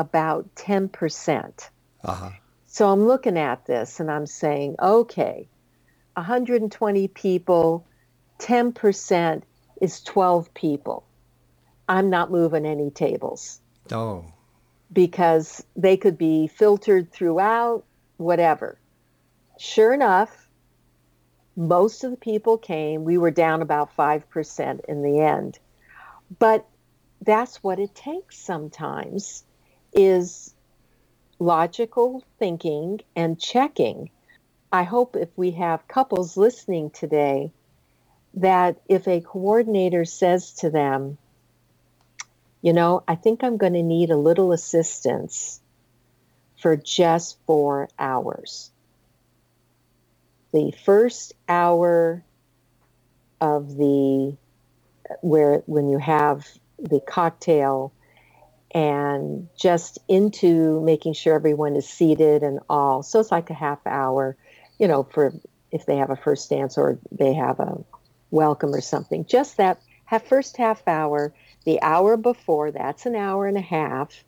about 0.00 0.54
10%. 0.54 1.68
Uh-huh. 2.02 2.30
So 2.66 2.88
I'm 2.88 3.06
looking 3.06 3.36
at 3.36 3.66
this 3.66 4.00
and 4.00 4.10
I'm 4.10 4.26
saying, 4.26 4.76
okay, 4.80 5.48
120 6.14 7.08
people, 7.08 7.86
10% 8.38 9.42
is 9.80 10.00
12 10.02 10.54
people. 10.54 11.04
I'm 11.88 12.08
not 12.08 12.30
moving 12.30 12.64
any 12.64 12.90
tables. 12.90 13.60
Oh. 13.92 14.24
Because 14.92 15.64
they 15.76 15.96
could 15.96 16.16
be 16.16 16.46
filtered 16.46 17.12
throughout, 17.12 17.84
whatever. 18.16 18.78
Sure 19.58 19.92
enough, 19.92 20.48
most 21.56 22.04
of 22.04 22.10
the 22.10 22.16
people 22.16 22.56
came. 22.56 23.04
We 23.04 23.18
were 23.18 23.30
down 23.30 23.60
about 23.60 23.94
5% 23.96 24.80
in 24.88 25.02
the 25.02 25.20
end. 25.20 25.58
But 26.38 26.66
that's 27.20 27.62
what 27.62 27.78
it 27.78 27.94
takes 27.94 28.38
sometimes 28.38 29.44
is 29.92 30.54
logical 31.38 32.22
thinking 32.38 33.00
and 33.16 33.40
checking. 33.40 34.10
I 34.72 34.84
hope 34.84 35.16
if 35.16 35.28
we 35.36 35.52
have 35.52 35.88
couples 35.88 36.36
listening 36.36 36.90
today 36.90 37.52
that 38.34 38.80
if 38.88 39.08
a 39.08 39.20
coordinator 39.20 40.04
says 40.04 40.52
to 40.52 40.70
them, 40.70 41.18
you 42.62 42.72
know, 42.72 43.02
I 43.08 43.14
think 43.14 43.42
I'm 43.42 43.56
going 43.56 43.72
to 43.72 43.82
need 43.82 44.10
a 44.10 44.16
little 44.16 44.52
assistance 44.52 45.60
for 46.60 46.76
just 46.76 47.38
four 47.46 47.88
hours. 47.98 48.70
The 50.52 50.72
first 50.84 51.32
hour 51.48 52.22
of 53.40 53.76
the, 53.76 54.36
where 55.22 55.62
when 55.66 55.88
you 55.88 55.98
have 55.98 56.46
the 56.78 57.00
cocktail 57.00 57.92
and 58.72 59.48
just 59.56 59.98
into 60.08 60.80
making 60.82 61.12
sure 61.14 61.34
everyone 61.34 61.76
is 61.76 61.88
seated 61.88 62.42
and 62.42 62.60
all. 62.68 63.02
So 63.02 63.20
it's 63.20 63.32
like 63.32 63.50
a 63.50 63.54
half 63.54 63.86
hour, 63.86 64.36
you 64.78 64.88
know, 64.88 65.02
for 65.02 65.34
if 65.72 65.86
they 65.86 65.96
have 65.96 66.10
a 66.10 66.16
first 66.16 66.50
dance 66.50 66.78
or 66.78 66.98
they 67.12 67.34
have 67.34 67.60
a 67.60 67.78
welcome 68.30 68.74
or 68.74 68.80
something. 68.80 69.24
Just 69.26 69.56
that 69.56 69.80
first 70.26 70.56
half 70.56 70.86
hour. 70.86 71.34
The 71.64 71.82
hour 71.82 72.16
before, 72.16 72.70
that's 72.70 73.04
an 73.04 73.14
hour 73.14 73.46
and 73.46 73.58
a 73.58 73.60
half. 73.60 74.24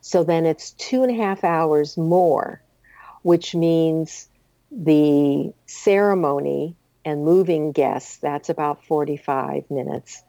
So 0.00 0.24
then 0.24 0.46
it's 0.46 0.70
two 0.70 1.02
and 1.02 1.12
a 1.12 1.22
half 1.22 1.44
hours 1.44 1.98
more, 1.98 2.62
which 3.20 3.54
means 3.54 4.26
the 4.70 5.52
ceremony 5.66 6.76
and 7.04 7.24
moving 7.24 7.72
guests, 7.72 8.16
that's 8.16 8.48
about 8.48 8.86
45 8.86 9.70
minutes. 9.70 10.22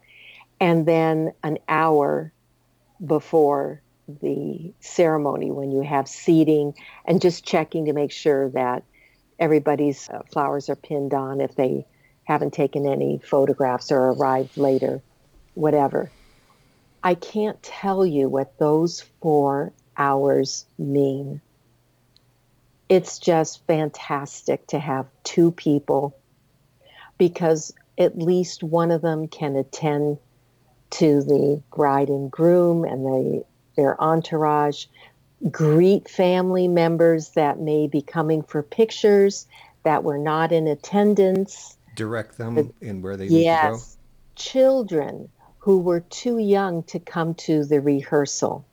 And 0.59 0.85
then 0.85 1.31
an 1.43 1.59
hour 1.69 2.32
before 3.05 3.81
the 4.21 4.73
ceremony 4.79 5.51
when 5.51 5.71
you 5.71 5.81
have 5.81 6.07
seating 6.07 6.73
and 7.05 7.21
just 7.21 7.45
checking 7.45 7.85
to 7.85 7.93
make 7.93 8.11
sure 8.11 8.49
that 8.49 8.83
everybody's 9.39 10.09
uh, 10.09 10.21
flowers 10.31 10.69
are 10.69 10.75
pinned 10.75 11.13
on 11.13 11.41
if 11.41 11.55
they 11.55 11.85
haven't 12.25 12.53
taken 12.53 12.85
any 12.85 13.19
photographs 13.23 13.91
or 13.91 14.09
arrived 14.09 14.57
later, 14.57 15.01
whatever. 15.53 16.09
I 17.03 17.15
can't 17.15 17.61
tell 17.61 18.05
you 18.05 18.29
what 18.29 18.57
those 18.59 19.01
four 19.21 19.73
hours 19.97 20.65
mean. 20.77 21.41
It's 22.87 23.19
just 23.19 23.65
fantastic 23.67 24.67
to 24.67 24.79
have 24.79 25.07
two 25.23 25.51
people 25.51 26.15
because 27.17 27.73
at 27.97 28.17
least 28.17 28.63
one 28.63 28.91
of 28.91 29.01
them 29.01 29.27
can 29.27 29.55
attend 29.55 30.17
to 30.93 31.23
the 31.23 31.61
bride 31.75 32.09
and 32.09 32.29
groom 32.29 32.83
and 32.83 33.05
the, 33.05 33.43
their 33.75 33.99
entourage, 34.01 34.85
greet 35.49 36.07
family 36.07 36.67
members 36.67 37.29
that 37.29 37.59
may 37.59 37.87
be 37.87 38.01
coming 38.01 38.43
for 38.43 38.61
pictures 38.61 39.47
that 39.83 40.03
were 40.03 40.19
not 40.19 40.51
in 40.51 40.67
attendance. 40.67 41.77
Direct 41.95 42.37
them 42.37 42.55
the, 42.55 42.71
in 42.81 43.01
where 43.01 43.17
they 43.17 43.27
need 43.27 43.43
yes, 43.43 43.63
to 43.63 43.97
go. 43.97 44.01
Children 44.35 45.29
who 45.57 45.79
were 45.79 46.01
too 46.01 46.37
young 46.37 46.83
to 46.83 46.99
come 46.99 47.33
to 47.35 47.65
the 47.65 47.81
rehearsal 47.81 48.65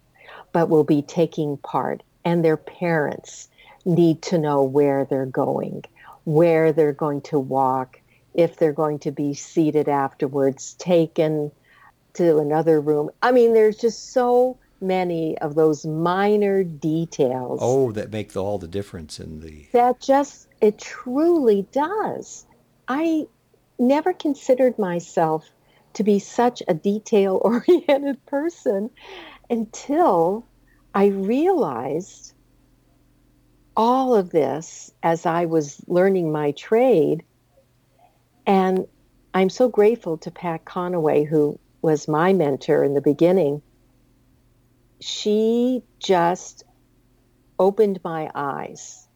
but 0.53 0.69
will 0.69 0.85
be 0.85 1.01
taking 1.01 1.57
part, 1.59 2.03
and 2.25 2.45
their 2.45 2.57
parents 2.57 3.49
need 3.85 4.21
to 4.21 4.37
know 4.37 4.63
where 4.63 5.05
they're 5.05 5.25
going, 5.25 5.85
where 6.25 6.73
they're 6.73 6.93
going 6.93 7.21
to 7.21 7.39
walk, 7.39 8.01
if 8.35 8.57
they're 8.57 8.73
going 8.73 8.99
to 8.99 9.11
be 9.11 9.33
seated 9.33 9.89
afterwards, 9.89 10.75
taken 10.75 11.53
to 12.15 12.39
another 12.39 12.81
room. 12.81 13.11
I 13.23 13.33
mean, 13.33 13.55
there's 13.55 13.77
just 13.77 14.13
so 14.13 14.59
many 14.81 15.37
of 15.39 15.55
those 15.55 15.85
minor 15.85 16.65
details. 16.65 17.61
Oh, 17.63 17.93
that 17.93 18.11
make 18.11 18.33
the, 18.33 18.43
all 18.43 18.59
the 18.59 18.69
difference 18.69 19.21
in 19.21 19.41
the. 19.41 19.67
That 19.73 20.01
just, 20.01 20.49
it 20.61 20.79
truly 20.79 21.67
does. 21.73 22.47
I 22.89 23.27
never 23.79 24.13
considered 24.13 24.79
myself 24.79 25.49
to 25.95 26.05
be 26.05 26.19
such 26.19 26.63
a 26.69 26.75
detail 26.75 27.41
oriented 27.43 28.25
person 28.27 28.91
until 29.49 30.47
I 30.95 31.07
realized 31.07 32.33
all 33.77 34.15
of 34.15 34.31
this 34.31 34.93
as 35.03 35.27
I 35.27 35.47
was 35.47 35.81
learning 35.87 36.33
my 36.33 36.53
trade. 36.53 37.25
And 38.47 38.87
I'm 39.33 39.49
so 39.49 39.69
grateful 39.69 40.19
to 40.19 40.31
Pat 40.31 40.65
Conaway, 40.65 41.27
who 41.27 41.59
was 41.83 42.09
my 42.09 42.33
mentor 42.33 42.85
in 42.85 42.95
the 42.95 43.01
beginning. 43.01 43.63
She 45.01 45.83
just 45.99 46.65
opened 47.59 48.01
my 48.05 48.31
eyes 48.35 49.07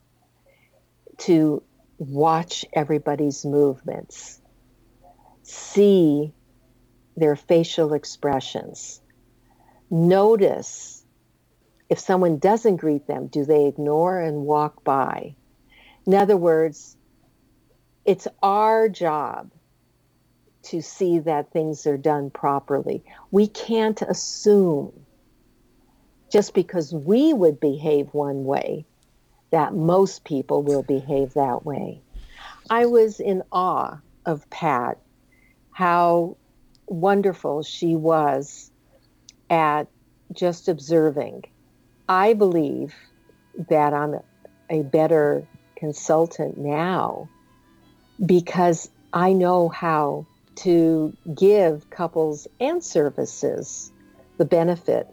to 1.19 1.63
watch 1.99 2.65
everybody's 2.73 3.45
movements, 3.45 4.41
see 5.43 6.33
their 7.17 7.37
facial 7.37 7.95
expressions, 7.95 9.01
notice 9.91 11.05
if 11.89 11.99
someone 11.99 12.39
doesn't 12.39 12.77
greet 12.77 13.07
them, 13.07 13.29
do 13.29 13.45
they 13.45 13.67
ignore 13.67 14.19
and 14.19 14.47
walk 14.47 14.83
by? 14.83 15.37
In 16.07 16.15
other 16.15 16.37
words, 16.37 16.97
it's 18.05 18.27
our 18.43 18.89
job 18.89 19.51
to 20.65 20.83
see 20.83 21.19
that 21.21 21.51
things 21.51 21.87
are 21.87 21.97
done 21.97 22.31
properly. 22.31 23.05
We 23.31 23.47
can't 23.47 24.01
assume 24.03 24.93
just 26.33 26.55
because 26.55 26.93
we 26.93 27.33
would 27.33 27.61
behave 27.61 28.09
one 28.13 28.45
way 28.45 28.87
that 29.51 29.75
most 29.75 30.25
people 30.25 30.63
will 30.63 30.83
behave 30.83 31.35
that 31.35 31.65
way. 31.65 32.03
I 32.69 32.87
was 32.87 33.21
in 33.21 33.43
awe 33.53 34.01
of 34.27 34.49
Pat, 34.51 34.99
how 35.71 36.37
wonderful 36.89 37.63
she 37.63 37.95
was 37.95 38.71
at 39.51 39.87
just 40.33 40.69
observing. 40.69 41.45
I 42.09 42.35
believe 42.35 42.95
that 43.69 43.95
I'm 43.95 44.17
a 44.69 44.83
better 44.83 45.47
consultant 45.77 46.59
now 46.59 47.29
because 48.25 48.91
I 49.13 49.33
know 49.33 49.69
how 49.69 50.27
to 50.57 51.17
give 51.35 51.89
couples 51.91 52.47
and 52.61 52.83
services 52.83 53.93
the 54.39 54.45
benefit 54.45 55.09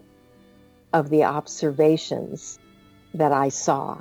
of 0.92 1.10
the 1.10 1.24
observations 1.24 2.58
that 3.14 3.32
I 3.32 3.48
saw. 3.48 4.00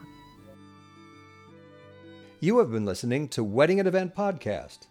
You 2.39 2.58
have 2.60 2.71
been 2.71 2.86
listening 2.86 3.27
to 3.30 3.43
Wedding 3.43 3.80
and 3.80 3.88
Event 3.88 4.15
Podcast 4.15 4.88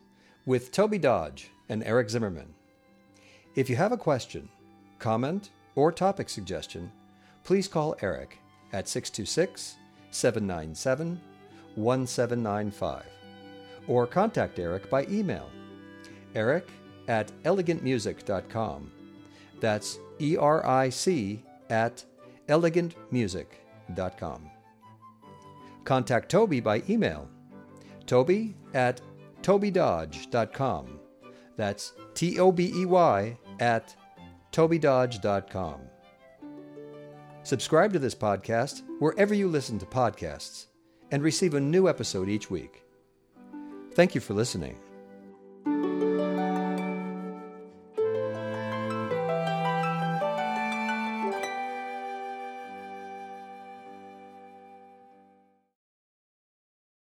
with 0.47 0.71
Tobey 0.71 0.99
Dodge 0.99 1.51
and 1.69 1.83
Eric 1.85 2.11
Zimmerman. 2.11 2.55
If 3.55 3.69
you 3.69 3.77
have 3.77 3.93
a 3.93 3.97
question, 3.97 4.49
comment, 4.99 5.51
or 5.75 5.91
topic 5.91 6.29
suggestion, 6.29 6.93
please 7.43 7.67
call 7.67 7.97
Eric 8.03 8.39
at 8.73 8.89
626 8.89 9.77
797 10.11 11.21
1795 11.75 13.05
or 13.89 14.07
contact 14.07 14.59
Eric 14.59 14.91
by 14.91 15.07
email 15.07 15.51
eric 16.35 16.69
at 17.09 17.31
elegantmusic.com. 17.45 18.91
That's 19.61 19.99
E 20.21 20.37
R 20.37 20.67
I 20.67 20.89
C 20.89 21.43
at 21.69 22.05
elegantmusic.com. 22.49 24.51
Contact 25.85 26.29
Tobey 26.29 26.61
by 26.61 26.83
email 26.89 27.29
tobey 28.11 28.57
at 28.75 29.01
tobeydodge.com. 29.43 30.99
That's 31.57 31.93
T 32.15 32.41
O 32.41 32.51
B 32.51 32.73
E 32.75 32.85
Y 32.85 33.39
at 33.61 33.95
tobeydodge.com. 34.53 35.81
Subscribe 37.43 37.93
to 37.93 37.99
this 37.99 38.15
podcast 38.15 38.83
wherever 38.99 39.33
you 39.33 39.49
listen 39.49 39.79
to 39.79 39.87
podcasts 39.87 40.67
and 41.11 41.23
receive 41.23 41.55
a 41.55 41.61
new 41.61 41.89
episode 41.89 42.29
each 42.29 42.51
week. 42.51 42.83
Thank 43.95 44.15
you 44.15 44.21
for 44.21 44.35
listening. 44.35 44.90